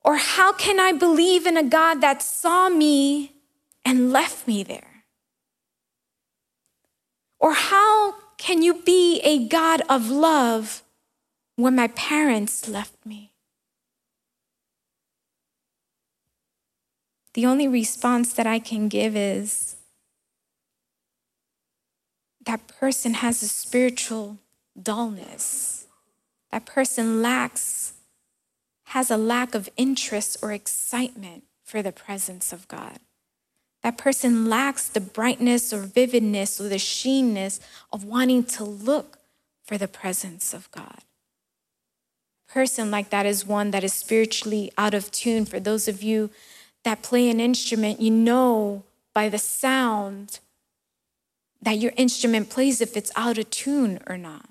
Or 0.02 0.16
how 0.16 0.52
can 0.52 0.80
I 0.80 0.92
believe 0.92 1.46
in 1.46 1.56
a 1.56 1.62
God 1.62 2.00
that 2.00 2.22
saw 2.22 2.68
me 2.68 3.34
and 3.84 4.10
left 4.10 4.48
me 4.48 4.62
there? 4.64 4.89
Or 7.40 7.54
how 7.54 8.14
can 8.36 8.62
you 8.62 8.82
be 8.82 9.20
a 9.24 9.48
God 9.48 9.82
of 9.88 10.10
love 10.10 10.82
when 11.56 11.74
my 11.74 11.88
parents 11.88 12.68
left 12.68 12.94
me? 13.04 13.32
The 17.34 17.46
only 17.46 17.66
response 17.68 18.32
that 18.34 18.46
I 18.46 18.58
can 18.58 18.88
give 18.88 19.16
is 19.16 19.76
that 22.44 22.66
person 22.66 23.14
has 23.14 23.42
a 23.42 23.48
spiritual 23.48 24.38
dullness. 24.80 25.86
That 26.50 26.66
person 26.66 27.22
lacks, 27.22 27.94
has 28.86 29.10
a 29.10 29.16
lack 29.16 29.54
of 29.54 29.68
interest 29.76 30.36
or 30.42 30.52
excitement 30.52 31.44
for 31.64 31.82
the 31.82 31.92
presence 31.92 32.52
of 32.52 32.66
God. 32.66 32.98
That 33.82 33.96
person 33.96 34.48
lacks 34.48 34.88
the 34.88 35.00
brightness 35.00 35.72
or 35.72 35.80
vividness 35.80 36.60
or 36.60 36.68
the 36.68 36.78
sheenness 36.78 37.60
of 37.92 38.04
wanting 38.04 38.44
to 38.44 38.64
look 38.64 39.18
for 39.64 39.78
the 39.78 39.88
presence 39.88 40.52
of 40.52 40.70
God. 40.70 40.98
A 42.48 42.52
person 42.52 42.90
like 42.90 43.10
that 43.10 43.26
is 43.26 43.46
one 43.46 43.70
that 43.70 43.84
is 43.84 43.92
spiritually 43.92 44.70
out 44.76 44.92
of 44.92 45.10
tune. 45.10 45.46
For 45.46 45.60
those 45.60 45.88
of 45.88 46.02
you 46.02 46.30
that 46.84 47.02
play 47.02 47.30
an 47.30 47.40
instrument, 47.40 48.00
you 48.00 48.10
know 48.10 48.82
by 49.14 49.28
the 49.28 49.38
sound 49.38 50.40
that 51.62 51.78
your 51.78 51.92
instrument 51.96 52.50
plays 52.50 52.80
if 52.80 52.96
it's 52.96 53.12
out 53.16 53.38
of 53.38 53.50
tune 53.50 54.00
or 54.06 54.16
not. 54.16 54.48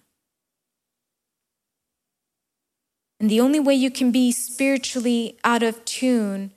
And 3.19 3.29
the 3.29 3.41
only 3.41 3.59
way 3.59 3.73
you 3.73 3.91
can 3.91 4.11
be 4.11 4.31
spiritually 4.31 5.37
out 5.43 5.61
of 5.61 5.83
tune, 5.83 6.51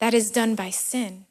that 0.00 0.14
is 0.14 0.30
done 0.30 0.54
by 0.54 0.70
sin. 0.70 1.26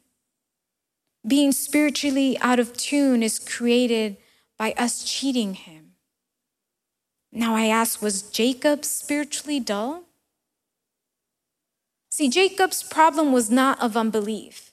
Being 1.26 1.52
spiritually 1.52 2.38
out 2.40 2.58
of 2.58 2.76
tune 2.76 3.22
is 3.22 3.38
created 3.38 4.16
by 4.56 4.72
us 4.78 5.04
cheating 5.04 5.54
him. 5.54 5.92
Now 7.32 7.54
I 7.54 7.66
ask, 7.66 8.00
was 8.00 8.22
Jacob 8.22 8.84
spiritually 8.84 9.60
dull? 9.60 10.04
See, 12.10 12.28
Jacob's 12.28 12.82
problem 12.82 13.32
was 13.32 13.50
not 13.50 13.80
of 13.80 13.96
unbelief. 13.96 14.72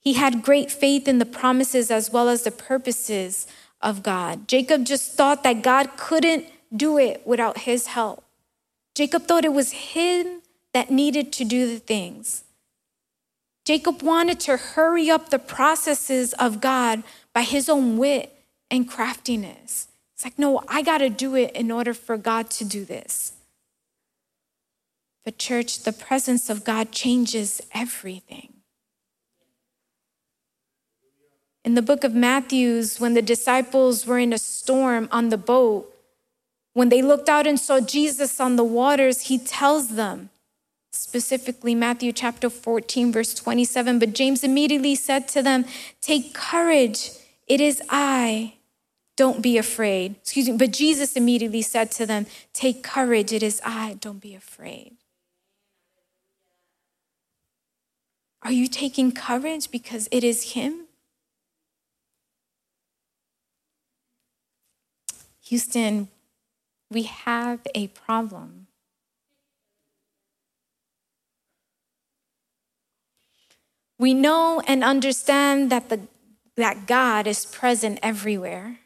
He 0.00 0.14
had 0.14 0.42
great 0.42 0.70
faith 0.70 1.06
in 1.06 1.18
the 1.18 1.26
promises 1.26 1.90
as 1.90 2.10
well 2.10 2.28
as 2.28 2.42
the 2.42 2.50
purposes 2.50 3.46
of 3.80 4.02
God. 4.02 4.48
Jacob 4.48 4.84
just 4.84 5.12
thought 5.12 5.42
that 5.44 5.62
God 5.62 5.96
couldn't 5.96 6.46
do 6.74 6.98
it 6.98 7.22
without 7.26 7.58
his 7.58 7.88
help. 7.88 8.24
Jacob 8.94 9.24
thought 9.24 9.44
it 9.44 9.52
was 9.52 9.72
him 9.72 10.42
that 10.72 10.90
needed 10.90 11.32
to 11.34 11.44
do 11.44 11.66
the 11.66 11.78
things. 11.78 12.44
Jacob 13.70 14.02
wanted 14.02 14.40
to 14.40 14.56
hurry 14.56 15.08
up 15.08 15.28
the 15.28 15.38
processes 15.38 16.32
of 16.32 16.60
God 16.60 17.04
by 17.32 17.42
his 17.42 17.68
own 17.68 17.98
wit 17.98 18.34
and 18.68 18.88
craftiness. 18.88 19.86
It's 20.12 20.24
like, 20.24 20.40
no, 20.40 20.64
I 20.66 20.82
got 20.82 20.98
to 20.98 21.08
do 21.08 21.36
it 21.36 21.52
in 21.52 21.70
order 21.70 21.94
for 21.94 22.16
God 22.16 22.50
to 22.50 22.64
do 22.64 22.84
this. 22.84 23.34
But, 25.24 25.38
church, 25.38 25.84
the 25.84 25.92
presence 25.92 26.50
of 26.50 26.64
God 26.64 26.90
changes 26.90 27.60
everything. 27.72 28.54
In 31.64 31.76
the 31.76 31.80
book 31.80 32.02
of 32.02 32.12
Matthews, 32.12 32.98
when 32.98 33.14
the 33.14 33.22
disciples 33.22 34.04
were 34.04 34.18
in 34.18 34.32
a 34.32 34.38
storm 34.38 35.08
on 35.12 35.28
the 35.28 35.38
boat, 35.38 35.94
when 36.72 36.88
they 36.88 37.02
looked 37.02 37.28
out 37.28 37.46
and 37.46 37.60
saw 37.60 37.78
Jesus 37.78 38.40
on 38.40 38.56
the 38.56 38.64
waters, 38.64 39.28
he 39.28 39.38
tells 39.38 39.90
them, 39.90 40.30
specifically 40.92 41.74
Matthew 41.74 42.12
chapter 42.12 42.50
14, 42.50 43.12
verse 43.12 43.34
27. 43.34 43.98
But 43.98 44.14
James 44.14 44.44
immediately 44.44 44.94
said 44.94 45.28
to 45.28 45.42
them, 45.42 45.64
Take 46.00 46.34
courage, 46.34 47.10
it 47.46 47.60
is 47.60 47.82
I. 47.88 48.54
Don't 49.16 49.42
be 49.42 49.58
afraid. 49.58 50.16
Excuse 50.16 50.48
me. 50.48 50.56
But 50.56 50.72
Jesus 50.72 51.14
immediately 51.14 51.62
said 51.62 51.90
to 51.92 52.06
them, 52.06 52.26
Take 52.52 52.82
courage, 52.82 53.32
it 53.32 53.42
is 53.42 53.60
I. 53.64 53.98
Don't 54.00 54.20
be 54.20 54.34
afraid. 54.34 54.96
Are 58.42 58.52
you 58.52 58.66
taking 58.66 59.12
courage 59.12 59.70
because 59.70 60.08
it 60.10 60.24
is 60.24 60.52
Him? 60.52 60.86
Houston, 65.42 66.08
we 66.90 67.02
have 67.02 67.60
a 67.74 67.88
problem. 67.88 68.59
We 74.00 74.14
know 74.14 74.62
and 74.66 74.82
understand 74.82 75.70
that, 75.70 75.90
the, 75.90 76.00
that 76.56 76.86
God 76.86 77.26
is 77.26 77.44
present 77.44 77.98
everywhere. 78.02 78.78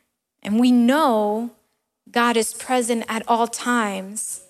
And 0.42 0.58
we 0.58 0.72
know 0.72 1.52
God 2.10 2.36
is 2.36 2.52
present 2.52 3.04
at 3.08 3.22
all 3.28 3.46
times. 3.46 4.42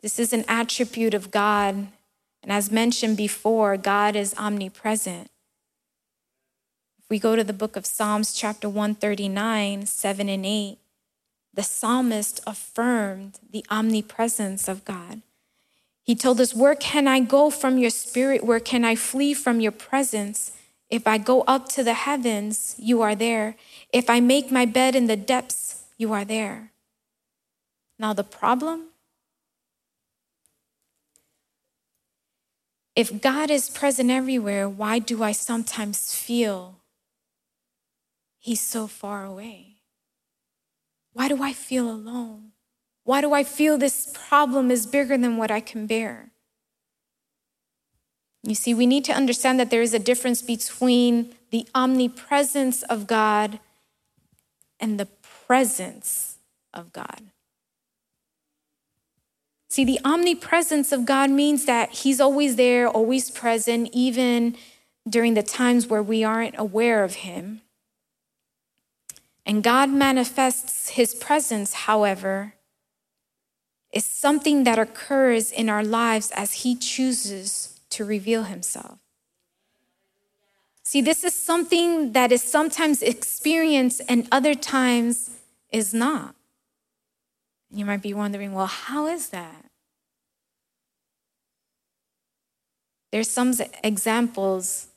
This 0.00 0.20
is 0.20 0.32
an 0.32 0.44
attribute 0.46 1.12
of 1.12 1.32
God. 1.32 1.88
And 2.40 2.52
as 2.52 2.70
mentioned 2.70 3.16
before, 3.16 3.76
God 3.76 4.14
is 4.14 4.32
omnipresent. 4.38 5.28
If 7.00 7.10
we 7.10 7.18
go 7.18 7.34
to 7.34 7.42
the 7.42 7.52
book 7.52 7.74
of 7.74 7.84
Psalms, 7.84 8.32
chapter 8.32 8.68
139, 8.68 9.86
7 9.86 10.28
and 10.28 10.46
8, 10.46 10.78
the 11.52 11.64
psalmist 11.64 12.40
affirmed 12.46 13.40
the 13.50 13.66
omnipresence 13.68 14.68
of 14.68 14.84
God. 14.84 15.22
He 16.10 16.16
told 16.16 16.40
us, 16.40 16.56
Where 16.56 16.74
can 16.74 17.06
I 17.06 17.20
go 17.20 17.50
from 17.50 17.78
your 17.78 17.90
spirit? 17.90 18.42
Where 18.42 18.58
can 18.58 18.84
I 18.84 18.96
flee 18.96 19.32
from 19.32 19.60
your 19.60 19.70
presence? 19.70 20.50
If 20.88 21.06
I 21.06 21.18
go 21.18 21.42
up 21.42 21.68
to 21.68 21.84
the 21.84 21.94
heavens, 21.94 22.74
you 22.78 23.00
are 23.00 23.14
there. 23.14 23.54
If 23.92 24.10
I 24.10 24.18
make 24.18 24.50
my 24.50 24.66
bed 24.66 24.96
in 24.96 25.06
the 25.06 25.14
depths, 25.14 25.84
you 25.98 26.12
are 26.12 26.24
there. 26.24 26.72
Now, 27.96 28.12
the 28.12 28.24
problem? 28.24 28.86
If 32.96 33.22
God 33.22 33.48
is 33.48 33.70
present 33.70 34.10
everywhere, 34.10 34.68
why 34.68 34.98
do 34.98 35.22
I 35.22 35.30
sometimes 35.30 36.12
feel 36.12 36.80
He's 38.40 38.60
so 38.60 38.88
far 38.88 39.24
away? 39.24 39.76
Why 41.12 41.28
do 41.28 41.40
I 41.40 41.52
feel 41.52 41.88
alone? 41.88 42.49
Why 43.10 43.20
do 43.20 43.32
I 43.32 43.42
feel 43.42 43.76
this 43.76 44.08
problem 44.14 44.70
is 44.70 44.86
bigger 44.86 45.18
than 45.18 45.36
what 45.36 45.50
I 45.50 45.58
can 45.58 45.88
bear? 45.88 46.30
You 48.44 48.54
see, 48.54 48.72
we 48.72 48.86
need 48.86 49.04
to 49.06 49.12
understand 49.12 49.58
that 49.58 49.68
there 49.68 49.82
is 49.82 49.92
a 49.92 49.98
difference 49.98 50.42
between 50.42 51.34
the 51.50 51.66
omnipresence 51.74 52.84
of 52.84 53.08
God 53.08 53.58
and 54.78 55.00
the 55.00 55.08
presence 55.48 56.38
of 56.72 56.92
God. 56.92 57.22
See, 59.70 59.84
the 59.84 59.98
omnipresence 60.04 60.92
of 60.92 61.04
God 61.04 61.30
means 61.30 61.64
that 61.64 61.90
He's 61.90 62.20
always 62.20 62.54
there, 62.54 62.86
always 62.86 63.28
present, 63.28 63.90
even 63.92 64.56
during 65.08 65.34
the 65.34 65.42
times 65.42 65.88
where 65.88 66.00
we 66.00 66.22
aren't 66.22 66.54
aware 66.56 67.02
of 67.02 67.16
Him. 67.26 67.62
And 69.44 69.64
God 69.64 69.90
manifests 69.90 70.90
His 70.90 71.12
presence, 71.12 71.72
however, 71.72 72.54
is 73.92 74.04
something 74.04 74.64
that 74.64 74.78
occurs 74.78 75.50
in 75.50 75.68
our 75.68 75.84
lives 75.84 76.30
as 76.32 76.52
He 76.62 76.76
chooses 76.76 77.80
to 77.90 78.04
reveal 78.04 78.44
Himself. 78.44 78.98
See, 80.82 81.00
this 81.00 81.22
is 81.24 81.34
something 81.34 82.12
that 82.12 82.32
is 82.32 82.42
sometimes 82.42 83.02
experienced 83.02 84.02
and 84.08 84.26
other 84.32 84.54
times 84.54 85.30
is 85.70 85.94
not. 85.94 86.34
You 87.72 87.84
might 87.84 88.02
be 88.02 88.14
wondering, 88.14 88.52
well, 88.52 88.66
how 88.66 89.06
is 89.06 89.28
that? 89.28 89.66
There's 93.12 93.30
some 93.30 93.54
examples 93.84 94.88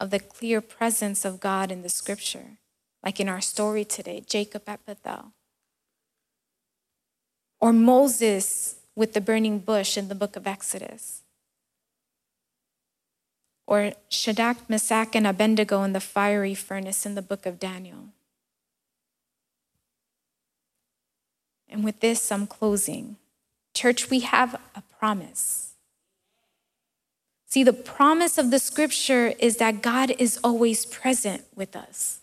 of 0.00 0.10
the 0.10 0.20
clear 0.20 0.60
presence 0.60 1.24
of 1.24 1.40
God 1.40 1.72
in 1.72 1.82
the 1.82 1.88
scripture, 1.88 2.58
like 3.04 3.18
in 3.18 3.28
our 3.28 3.40
story 3.40 3.84
today, 3.84 4.22
Jacob 4.24 4.62
at 4.68 4.84
Bethel. 4.86 5.32
Or 7.60 7.72
Moses 7.72 8.76
with 8.94 9.14
the 9.14 9.20
burning 9.20 9.58
bush 9.58 9.96
in 9.96 10.08
the 10.08 10.14
book 10.14 10.36
of 10.36 10.46
Exodus. 10.46 11.22
Or 13.66 13.92
Shadrach, 14.08 14.68
Meshach, 14.68 15.14
and 15.14 15.26
Abednego 15.26 15.82
in 15.82 15.92
the 15.92 16.00
fiery 16.00 16.54
furnace 16.54 17.04
in 17.04 17.14
the 17.14 17.22
book 17.22 17.46
of 17.46 17.58
Daniel. 17.58 18.08
And 21.68 21.84
with 21.84 22.00
this, 22.00 22.32
I'm 22.32 22.46
closing. 22.46 23.16
Church, 23.74 24.08
we 24.08 24.20
have 24.20 24.54
a 24.74 24.82
promise. 24.98 25.74
See, 27.46 27.62
the 27.62 27.72
promise 27.72 28.38
of 28.38 28.50
the 28.50 28.58
scripture 28.58 29.34
is 29.38 29.56
that 29.56 29.82
God 29.82 30.12
is 30.18 30.38
always 30.42 30.86
present 30.86 31.44
with 31.54 31.76
us. 31.76 32.20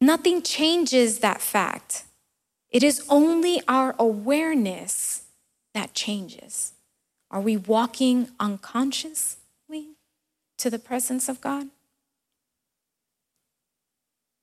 Nothing 0.00 0.42
changes 0.42 1.20
that 1.20 1.40
fact. 1.40 2.05
It 2.70 2.82
is 2.82 3.04
only 3.08 3.62
our 3.68 3.94
awareness 3.98 5.22
that 5.74 5.94
changes. 5.94 6.72
Are 7.30 7.40
we 7.40 7.56
walking 7.56 8.30
unconsciously 8.40 9.36
to 10.58 10.70
the 10.70 10.78
presence 10.78 11.28
of 11.28 11.40
God? 11.40 11.68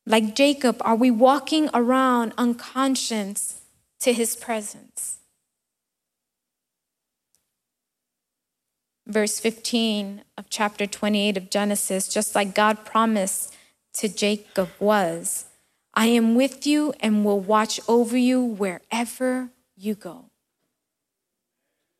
Like 0.05 0.35
Jacob, 0.35 0.81
are 0.81 0.95
we 0.95 1.11
walking 1.11 1.69
around 1.73 2.33
unconscious 2.37 3.61
to 4.01 4.11
his 4.11 4.35
presence? 4.35 5.17
Verse 9.07 9.39
15 9.39 10.23
of 10.37 10.49
chapter 10.49 10.85
28 10.85 11.37
of 11.37 11.49
Genesis, 11.49 12.07
just 12.07 12.35
like 12.35 12.55
God 12.55 12.85
promised 12.85 13.53
to 13.95 14.09
Jacob 14.09 14.69
was, 14.79 15.45
I 15.93 16.07
am 16.07 16.35
with 16.35 16.65
you 16.65 16.93
and 16.99 17.23
will 17.23 17.39
watch 17.39 17.79
over 17.87 18.17
you 18.17 18.43
wherever 18.43 19.49
you 19.77 19.95
go. 19.95 20.25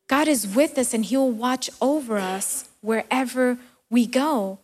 God 0.08 0.28
is 0.28 0.46
with 0.46 0.76
us 0.78 0.92
and 0.92 1.04
he 1.04 1.16
will 1.16 1.30
watch 1.30 1.70
over 1.80 2.18
us 2.18 2.68
wherever 2.80 3.58
we 3.90 4.06
go. 4.06 4.58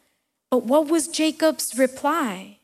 But 0.50 0.64
what 0.64 0.88
was 0.88 1.08
Jacob's 1.08 1.78
reply? 1.78 2.58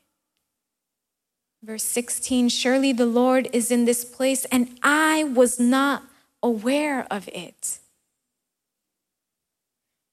Verse 1.63 1.83
16 1.83 2.49
Surely 2.49 2.93
the 2.93 3.05
Lord 3.05 3.49
is 3.51 3.71
in 3.71 3.85
this 3.85 4.05
place, 4.05 4.45
and 4.45 4.77
I 4.83 5.23
was 5.23 5.59
not 5.59 6.03
aware 6.43 7.07
of 7.09 7.27
it. 7.29 7.79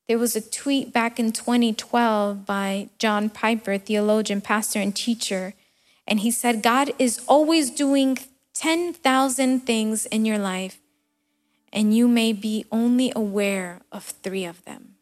There 0.08 0.18
was 0.18 0.36
a 0.36 0.40
tweet 0.40 0.92
back 0.92 1.18
in 1.18 1.32
2012 1.32 2.44
by 2.44 2.88
John 2.98 3.30
Piper, 3.30 3.78
theologian, 3.78 4.40
pastor, 4.40 4.80
and 4.80 4.94
teacher. 4.94 5.54
And 6.06 6.20
he 6.20 6.30
said, 6.30 6.62
God 6.62 6.92
is 6.98 7.20
always 7.26 7.70
doing 7.70 8.18
10,000 8.54 9.60
things 9.60 10.06
in 10.06 10.24
your 10.24 10.38
life, 10.38 10.78
and 11.72 11.94
you 11.94 12.06
may 12.06 12.32
be 12.32 12.66
only 12.70 13.12
aware 13.16 13.80
of 13.90 14.04
three 14.04 14.44
of 14.44 14.64
them. 14.64 14.94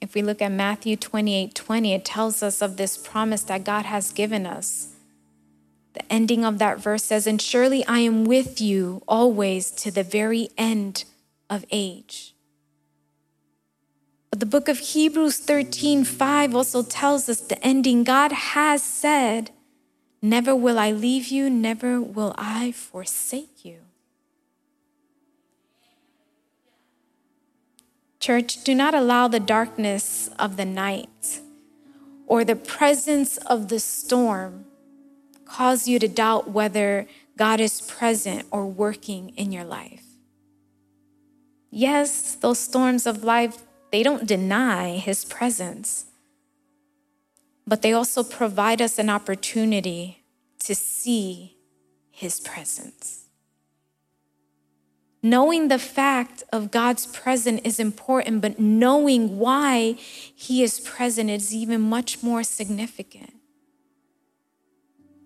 If 0.00 0.14
we 0.14 0.22
look 0.22 0.40
at 0.40 0.52
Matthew 0.52 0.94
28 0.94 1.52
20, 1.52 1.92
it 1.92 2.04
tells 2.04 2.40
us 2.40 2.62
of 2.62 2.76
this 2.76 2.96
promise 2.96 3.42
that 3.42 3.64
God 3.64 3.86
has 3.86 4.12
given 4.12 4.46
us. 4.46 4.94
The 5.94 6.12
ending 6.12 6.44
of 6.44 6.58
that 6.58 6.78
verse 6.78 7.02
says, 7.02 7.26
And 7.26 7.42
surely 7.42 7.84
I 7.86 7.98
am 7.98 8.24
with 8.24 8.60
you 8.60 9.02
always 9.08 9.72
to 9.72 9.90
the 9.90 10.04
very 10.04 10.50
end 10.56 11.04
of 11.50 11.64
age. 11.72 12.35
But 14.30 14.40
the 14.40 14.46
book 14.46 14.68
of 14.68 14.78
Hebrews 14.78 15.38
13 15.38 16.04
5 16.04 16.54
also 16.54 16.82
tells 16.82 17.28
us 17.28 17.40
the 17.40 17.62
ending. 17.64 18.04
God 18.04 18.32
has 18.32 18.82
said, 18.82 19.50
Never 20.20 20.54
will 20.56 20.78
I 20.78 20.90
leave 20.90 21.28
you, 21.28 21.48
never 21.48 22.00
will 22.00 22.34
I 22.36 22.72
forsake 22.72 23.64
you. 23.64 23.78
Church, 28.18 28.64
do 28.64 28.74
not 28.74 28.92
allow 28.92 29.28
the 29.28 29.38
darkness 29.38 30.30
of 30.38 30.56
the 30.56 30.64
night 30.64 31.40
or 32.26 32.44
the 32.44 32.56
presence 32.56 33.36
of 33.36 33.68
the 33.68 33.78
storm 33.78 34.64
cause 35.44 35.86
you 35.86 35.98
to 36.00 36.08
doubt 36.08 36.50
whether 36.50 37.06
God 37.36 37.60
is 37.60 37.80
present 37.82 38.46
or 38.50 38.66
working 38.66 39.28
in 39.36 39.52
your 39.52 39.64
life. 39.64 40.02
yes, 41.70 42.34
those 42.36 42.58
storms 42.58 43.06
of 43.06 43.22
life, 43.22 43.65
they 43.90 44.02
don't 44.02 44.26
deny 44.26 44.96
his 44.96 45.24
presence, 45.24 46.06
but 47.66 47.82
they 47.82 47.92
also 47.92 48.22
provide 48.22 48.80
us 48.82 48.98
an 48.98 49.10
opportunity 49.10 50.24
to 50.60 50.74
see 50.74 51.56
his 52.10 52.40
presence. 52.40 53.26
Knowing 55.22 55.68
the 55.68 55.78
fact 55.78 56.44
of 56.52 56.70
God's 56.70 57.06
presence 57.06 57.60
is 57.64 57.80
important, 57.80 58.40
but 58.40 58.60
knowing 58.60 59.38
why 59.38 59.96
he 60.34 60.62
is 60.62 60.78
present 60.80 61.30
is 61.30 61.54
even 61.54 61.80
much 61.80 62.22
more 62.22 62.44
significant. 62.44 63.32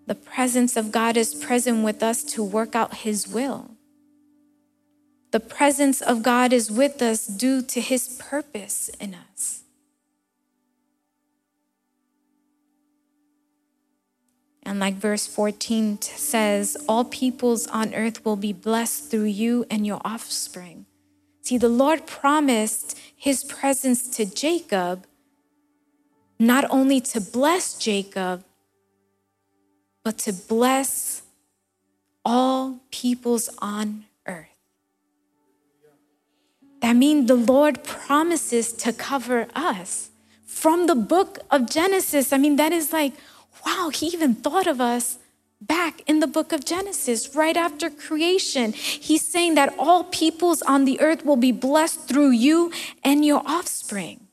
The 0.07 0.15
presence 0.15 0.77
of 0.77 0.91
God 0.91 1.17
is 1.17 1.35
present 1.35 1.85
with 1.85 2.03
us 2.03 2.23
to 2.33 2.43
work 2.43 2.75
out 2.75 2.99
his 2.99 3.29
will. 3.29 3.77
The 5.31 5.41
presence 5.41 6.01
of 6.01 6.23
God 6.23 6.53
is 6.53 6.71
with 6.71 7.01
us 7.01 7.27
due 7.27 7.63
to 7.63 7.81
his 7.81 8.17
purpose 8.19 8.89
in 9.01 9.15
us. 9.15 9.63
And 14.63 14.79
like 14.79 14.95
verse 14.95 15.27
14 15.27 16.01
says, 16.03 16.77
all 16.89 17.05
peoples 17.05 17.67
on 17.69 17.95
earth 17.95 18.25
will 18.25 18.37
be 18.37 18.53
blessed 18.53 19.11
through 19.11 19.25
you 19.25 19.65
and 19.71 19.87
your 19.87 20.01
offspring. 20.05 20.87
See, 21.43 21.59
the 21.59 21.69
Lord 21.69 22.07
promised 22.07 22.97
his 23.17 23.43
presence 23.45 24.09
to 24.17 24.27
Jacob, 24.27 25.07
not 26.39 26.65
only 26.71 27.01
to 27.01 27.21
bless 27.21 27.75
Jacob, 27.79 28.45
but 30.05 30.19
to 30.19 30.33
bless 30.33 31.23
all 32.25 32.81
peoples 32.91 33.49
on 33.59 33.89
earth. 33.89 34.10
That 36.81 36.97
means 36.97 37.29
the 37.29 37.35
Lord 37.35 37.85
promises 37.85 38.73
to 38.73 38.93
cover 38.93 39.47
us. 39.55 40.11
From 40.45 40.87
the 40.87 40.95
book 40.95 41.39
of 41.51 41.69
Genesis, 41.69 42.33
I 42.33 42.39
mean, 42.39 42.57
that 42.57 42.73
is 42.73 42.93
like, 42.93 43.15
wow, 43.65 43.91
he 43.93 44.07
even 44.07 44.35
thought 44.35 44.67
of 44.67 44.81
us 44.81 45.19
back 45.61 46.03
in 46.07 46.21
the 46.21 46.27
book 46.27 46.53
of 46.53 46.65
Genesis, 46.65 47.35
right 47.37 47.57
after 47.57 47.91
creation. 47.91 48.73
He's 48.73 49.27
saying 49.27 49.57
that 49.57 49.75
all 49.79 50.05
peoples 50.05 50.63
on 50.63 50.87
the 50.87 51.01
earth 51.01 51.25
will 51.25 51.37
be 51.37 51.53
blessed 51.53 52.09
through 52.09 52.31
you 52.31 52.73
and 53.05 53.25
your 53.25 53.43
offspring. 53.45 54.27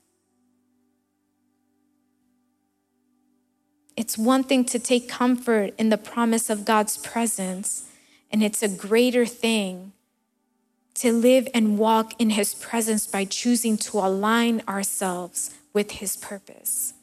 It's 3.94 4.16
one 4.16 4.44
thing 4.44 4.64
to 4.66 4.78
take 4.78 5.08
comfort 5.08 5.74
in 5.76 5.90
the 5.90 5.98
promise 5.98 6.48
of 6.48 6.64
God's 6.64 6.96
presence, 6.96 7.88
and 8.30 8.42
it's 8.42 8.62
a 8.62 8.68
greater 8.68 9.26
thing 9.26 9.92
to 11.00 11.12
live 11.12 11.48
and 11.54 11.78
walk 11.78 12.14
in 12.18 12.30
His 12.30 12.54
presence 12.54 13.06
by 13.06 13.24
choosing 13.24 13.76
to 13.78 13.98
align 13.98 14.62
ourselves 14.68 15.54
with 15.72 15.92
His 15.92 16.16
purpose. 16.16 16.94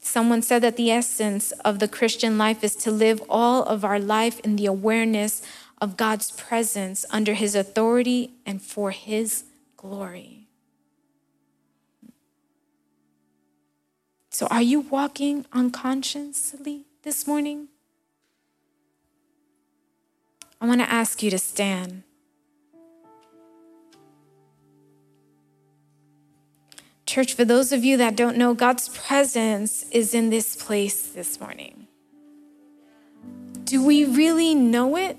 Someone 0.00 0.42
said 0.42 0.62
that 0.62 0.76
the 0.76 0.90
essence 0.90 1.52
of 1.64 1.78
the 1.78 1.88
Christian 1.88 2.38
life 2.38 2.64
is 2.64 2.74
to 2.76 2.90
live 2.90 3.22
all 3.28 3.62
of 3.64 3.84
our 3.84 4.00
life 4.00 4.40
in 4.40 4.56
the 4.56 4.66
awareness 4.66 5.42
of 5.80 5.96
God's 5.96 6.30
presence 6.30 7.04
under 7.10 7.34
His 7.34 7.54
authority 7.54 8.32
and 8.46 8.62
for 8.62 8.90
His 8.90 9.44
glory. 9.76 10.48
So, 14.30 14.46
are 14.50 14.62
you 14.62 14.80
walking 14.80 15.46
unconsciously 15.52 16.84
this 17.02 17.26
morning? 17.26 17.68
I 20.60 20.66
want 20.66 20.80
to 20.80 20.90
ask 20.90 21.22
you 21.22 21.30
to 21.30 21.38
stand. 21.38 22.02
Church, 27.06 27.32
for 27.34 27.44
those 27.44 27.72
of 27.72 27.84
you 27.84 27.96
that 27.96 28.16
don't 28.16 28.36
know, 28.36 28.54
God's 28.54 28.88
presence 28.90 29.84
is 29.90 30.14
in 30.14 30.30
this 30.30 30.62
place 30.62 31.08
this 31.08 31.40
morning. 31.40 31.86
Do 33.64 33.84
we 33.84 34.04
really 34.04 34.54
know 34.54 34.96
it? 34.96 35.16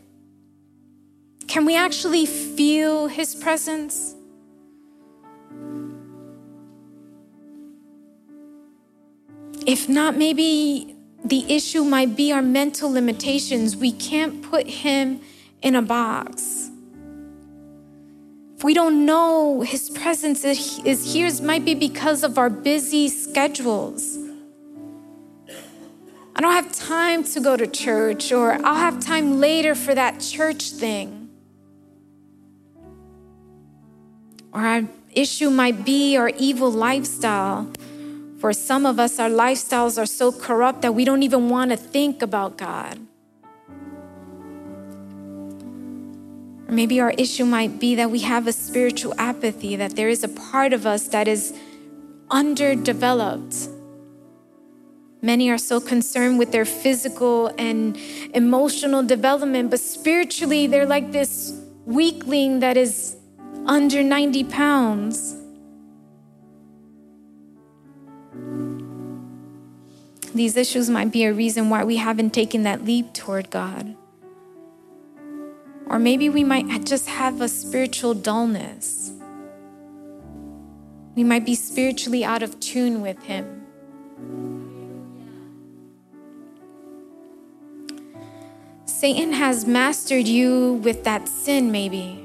Can 1.47 1.65
we 1.65 1.75
actually 1.75 2.25
feel 2.25 3.07
His 3.07 3.33
presence? 3.33 4.13
If 9.65 9.89
not, 9.89 10.15
maybe 10.15 10.95
the 11.23 11.45
issue 11.53 11.83
might 11.83 12.15
be 12.15 12.31
our 12.31 12.41
mental 12.41 12.91
limitations. 12.91 13.75
We 13.75 13.91
can't 13.91 14.41
put 14.41 14.67
Him 14.67 15.21
in 15.61 15.75
a 15.75 15.81
box. 15.81 16.69
If 18.55 18.63
we 18.63 18.73
don't 18.73 19.05
know 19.05 19.61
His 19.61 19.89
presence 19.89 20.43
is 20.43 21.13
here, 21.13 21.27
it 21.27 21.41
might 21.41 21.65
be 21.65 21.75
because 21.75 22.23
of 22.23 22.37
our 22.37 22.49
busy 22.49 23.07
schedules. 23.07 24.17
I 26.35 26.41
don't 26.41 26.53
have 26.53 26.71
time 26.71 27.23
to 27.25 27.41
go 27.41 27.57
to 27.57 27.67
church, 27.67 28.31
or 28.31 28.53
I'll 28.65 28.75
have 28.75 29.01
time 29.01 29.39
later 29.39 29.75
for 29.75 29.93
that 29.93 30.21
church 30.21 30.71
thing. 30.71 31.29
Or 34.53 34.61
our 34.61 34.83
issue 35.11 35.49
might 35.49 35.83
be 35.83 36.15
our 36.15 36.29
evil 36.29 36.71
lifestyle. 36.71 37.71
For 38.39 38.53
some 38.53 38.85
of 38.85 38.99
us, 38.99 39.19
our 39.19 39.29
lifestyles 39.29 40.01
are 40.01 40.05
so 40.05 40.31
corrupt 40.31 40.81
that 40.81 40.95
we 40.95 41.03
don't 41.03 41.23
even 41.23 41.49
want 41.49 41.71
to 41.71 41.77
think 41.77 42.21
about 42.21 42.57
God. 42.57 42.97
Or 46.67 46.71
maybe 46.71 47.01
our 47.01 47.11
issue 47.17 47.43
might 47.43 47.79
be 47.79 47.95
that 47.95 48.09
we 48.09 48.19
have 48.19 48.47
a 48.47 48.53
spiritual 48.53 49.13
apathy, 49.17 49.75
that 49.75 49.97
there 49.97 50.07
is 50.07 50.23
a 50.23 50.29
part 50.29 50.71
of 50.71 50.85
us 50.85 51.09
that 51.09 51.27
is 51.27 51.53
underdeveloped. 52.31 53.67
Many 55.21 55.49
are 55.49 55.57
so 55.57 55.81
concerned 55.81 56.39
with 56.39 56.53
their 56.53 56.63
physical 56.63 57.51
and 57.57 57.97
emotional 58.33 59.03
development, 59.03 59.69
but 59.69 59.81
spiritually, 59.81 60.65
they're 60.65 60.85
like 60.85 61.11
this 61.11 61.59
weakling 61.85 62.61
that 62.61 62.77
is 62.77 63.17
under 63.65 64.01
90 64.01 64.45
pounds. 64.45 65.38
These 70.39 70.55
issues 70.55 70.89
might 70.89 71.11
be 71.11 71.25
a 71.25 71.33
reason 71.33 71.69
why 71.69 71.83
we 71.83 71.97
haven't 71.97 72.29
taken 72.29 72.63
that 72.63 72.85
leap 72.85 73.11
toward 73.11 73.49
God. 73.49 73.93
Or 75.85 75.99
maybe 75.99 76.29
we 76.29 76.45
might 76.45 76.85
just 76.85 77.09
have 77.09 77.41
a 77.41 77.49
spiritual 77.49 78.13
dullness. 78.13 79.11
We 81.13 81.25
might 81.25 81.45
be 81.45 81.55
spiritually 81.55 82.23
out 82.23 82.41
of 82.41 82.57
tune 82.61 83.01
with 83.01 83.21
Him. 83.23 83.65
Satan 88.85 89.33
has 89.33 89.65
mastered 89.67 90.29
you 90.29 90.75
with 90.75 91.03
that 91.03 91.27
sin, 91.27 91.69
maybe. 91.69 92.23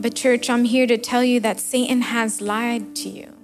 But, 0.00 0.14
church, 0.14 0.48
I'm 0.48 0.62
here 0.62 0.86
to 0.86 0.96
tell 0.96 1.24
you 1.24 1.40
that 1.40 1.58
Satan 1.58 2.02
has 2.02 2.40
lied 2.40 2.94
to 2.94 3.08
you. 3.08 3.37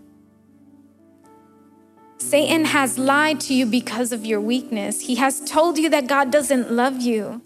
Satan 2.31 2.65
has 2.65 2.99
lied 2.99 3.39
to 3.41 3.55
you 3.55 3.67
because 3.67 4.11
of 4.11 4.25
your 4.25 4.41
weakness. 4.41 5.03
He 5.03 5.17
has 5.17 5.41
told 5.41 5.77
you 5.77 5.91
that 5.91 6.07
God 6.07 6.31
doesn't 6.31 6.73
love 6.73 7.03
you. 7.03 7.43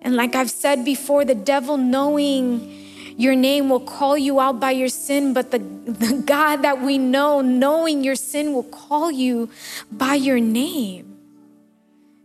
And 0.00 0.14
like 0.14 0.36
I've 0.36 0.50
said 0.50 0.84
before, 0.84 1.24
the 1.24 1.34
devil 1.34 1.76
knowing 1.76 2.72
your 3.18 3.34
name 3.34 3.68
will 3.68 3.80
call 3.80 4.16
you 4.16 4.38
out 4.38 4.60
by 4.60 4.70
your 4.70 4.88
sin, 4.88 5.32
but 5.32 5.50
the, 5.50 5.58
the 5.86 6.22
God 6.24 6.62
that 6.62 6.80
we 6.80 6.98
know, 6.98 7.40
knowing 7.40 8.04
your 8.04 8.14
sin, 8.14 8.52
will 8.52 8.62
call 8.62 9.10
you 9.10 9.50
by 9.90 10.14
your 10.14 10.38
name. 10.38 11.18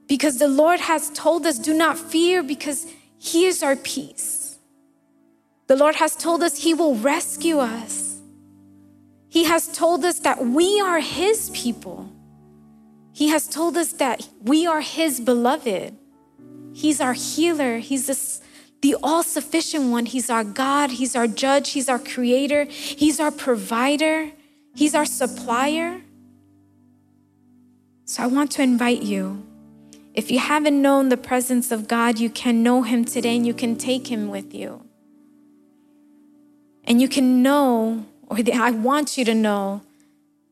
Because 0.08 0.38
the 0.38 0.50
Lord 0.50 0.82
has 0.82 1.10
told 1.12 1.46
us, 1.46 1.58
do 1.58 1.74
not 1.74 1.98
fear, 1.98 2.44
because 2.44 2.86
He 3.18 3.46
is 3.46 3.64
our 3.64 3.76
peace. 3.76 4.60
The 5.68 5.76
Lord 5.76 5.96
has 5.96 6.16
told 6.16 6.44
us 6.44 6.60
He 6.60 6.74
will 6.74 6.96
rescue 6.96 7.60
us. 7.60 8.11
He 9.32 9.46
has 9.46 9.70
told 9.70 10.04
us 10.04 10.20
that 10.20 10.46
we 10.46 10.82
are 10.82 11.00
His 11.00 11.50
people. 11.52 12.12
He 13.14 13.30
has 13.30 13.48
told 13.48 13.78
us 13.78 13.94
that 13.94 14.28
we 14.42 14.68
are 14.68 14.82
His 14.82 15.22
beloved. 15.22 15.96
He's 16.74 17.00
our 17.00 17.14
healer. 17.14 17.78
He's 17.78 18.08
the, 18.08 18.42
the 18.82 18.98
all 19.02 19.24
sufficient 19.24 19.90
one. 19.90 20.06
He's 20.06 20.30
our 20.30 20.44
God. 20.44 20.92
He's 20.92 21.16
our 21.16 21.28
judge. 21.28 21.70
He's 21.70 21.88
our 21.88 21.98
creator. 21.98 22.66
He's 22.66 23.22
our 23.22 23.32
provider. 23.32 24.32
He's 24.76 24.94
our 24.94 25.06
supplier. 25.06 26.02
So 28.04 28.24
I 28.24 28.28
want 28.28 28.52
to 28.52 28.62
invite 28.62 29.02
you. 29.02 29.48
If 30.14 30.30
you 30.30 30.40
haven't 30.40 30.82
known 30.82 31.08
the 31.08 31.16
presence 31.16 31.72
of 31.72 31.88
God, 31.88 32.20
you 32.20 32.30
can 32.30 32.64
know 32.64 32.82
Him 32.82 33.06
today 33.06 33.38
and 33.38 33.48
you 33.48 33.54
can 33.54 33.78
take 33.78 34.08
Him 34.08 34.28
with 34.28 34.54
you. 34.54 34.86
And 36.84 37.00
you 37.00 37.08
can 37.08 37.42
know, 37.42 38.08
or 38.32 38.38
I 38.54 38.72
want 38.72 39.18
you 39.18 39.26
to 39.26 39.36
know, 39.36 39.82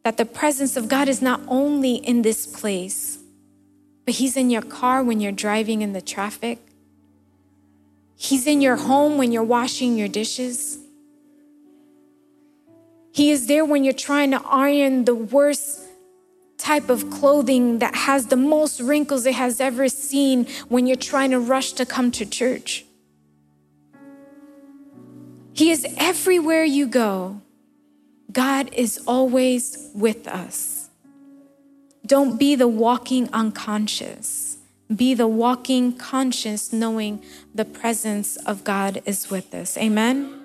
that 0.03 0.17
the 0.17 0.25
presence 0.25 0.75
of 0.75 0.89
God 0.89 1.07
is 1.07 1.21
not 1.21 1.39
only 1.47 1.95
in 1.95 2.23
this 2.23 2.45
place, 2.45 3.19
but 4.05 4.15
He's 4.15 4.35
in 4.35 4.49
your 4.49 4.61
car 4.61 5.01
when 5.01 5.21
you're 5.21 5.31
driving 5.31 5.81
in 5.81 5.93
the 5.93 6.01
traffic. 6.01 6.59
He's 8.17 8.45
in 8.47 8.59
your 8.59 8.75
home 8.75 9.17
when 9.17 9.31
you're 9.31 9.43
washing 9.43 9.97
your 9.97 10.09
dishes. 10.09 10.77
He 13.13 13.31
is 13.31 13.47
there 13.47 13.63
when 13.63 13.85
you're 13.85 13.93
trying 13.93 14.31
to 14.31 14.41
iron 14.45 15.05
the 15.05 15.15
worst 15.15 15.85
type 16.57 16.89
of 16.89 17.09
clothing 17.09 17.79
that 17.79 17.95
has 17.95 18.27
the 18.27 18.35
most 18.35 18.81
wrinkles 18.81 19.25
it 19.25 19.35
has 19.35 19.61
ever 19.61 19.87
seen 19.87 20.45
when 20.67 20.85
you're 20.85 20.97
trying 20.97 21.31
to 21.31 21.39
rush 21.39 21.71
to 21.73 21.85
come 21.85 22.11
to 22.11 22.25
church. 22.25 22.83
He 25.53 25.71
is 25.71 25.87
everywhere 25.97 26.65
you 26.65 26.85
go. 26.85 27.41
God 28.31 28.71
is 28.73 28.99
always 29.07 29.89
with 29.93 30.27
us. 30.27 30.89
Don't 32.05 32.39
be 32.39 32.55
the 32.55 32.67
walking 32.67 33.29
unconscious. 33.33 34.57
Be 34.93 35.13
the 35.13 35.27
walking 35.27 35.93
conscious, 35.93 36.73
knowing 36.73 37.23
the 37.53 37.65
presence 37.65 38.35
of 38.37 38.63
God 38.63 39.01
is 39.05 39.29
with 39.29 39.53
us. 39.53 39.77
Amen. 39.77 40.38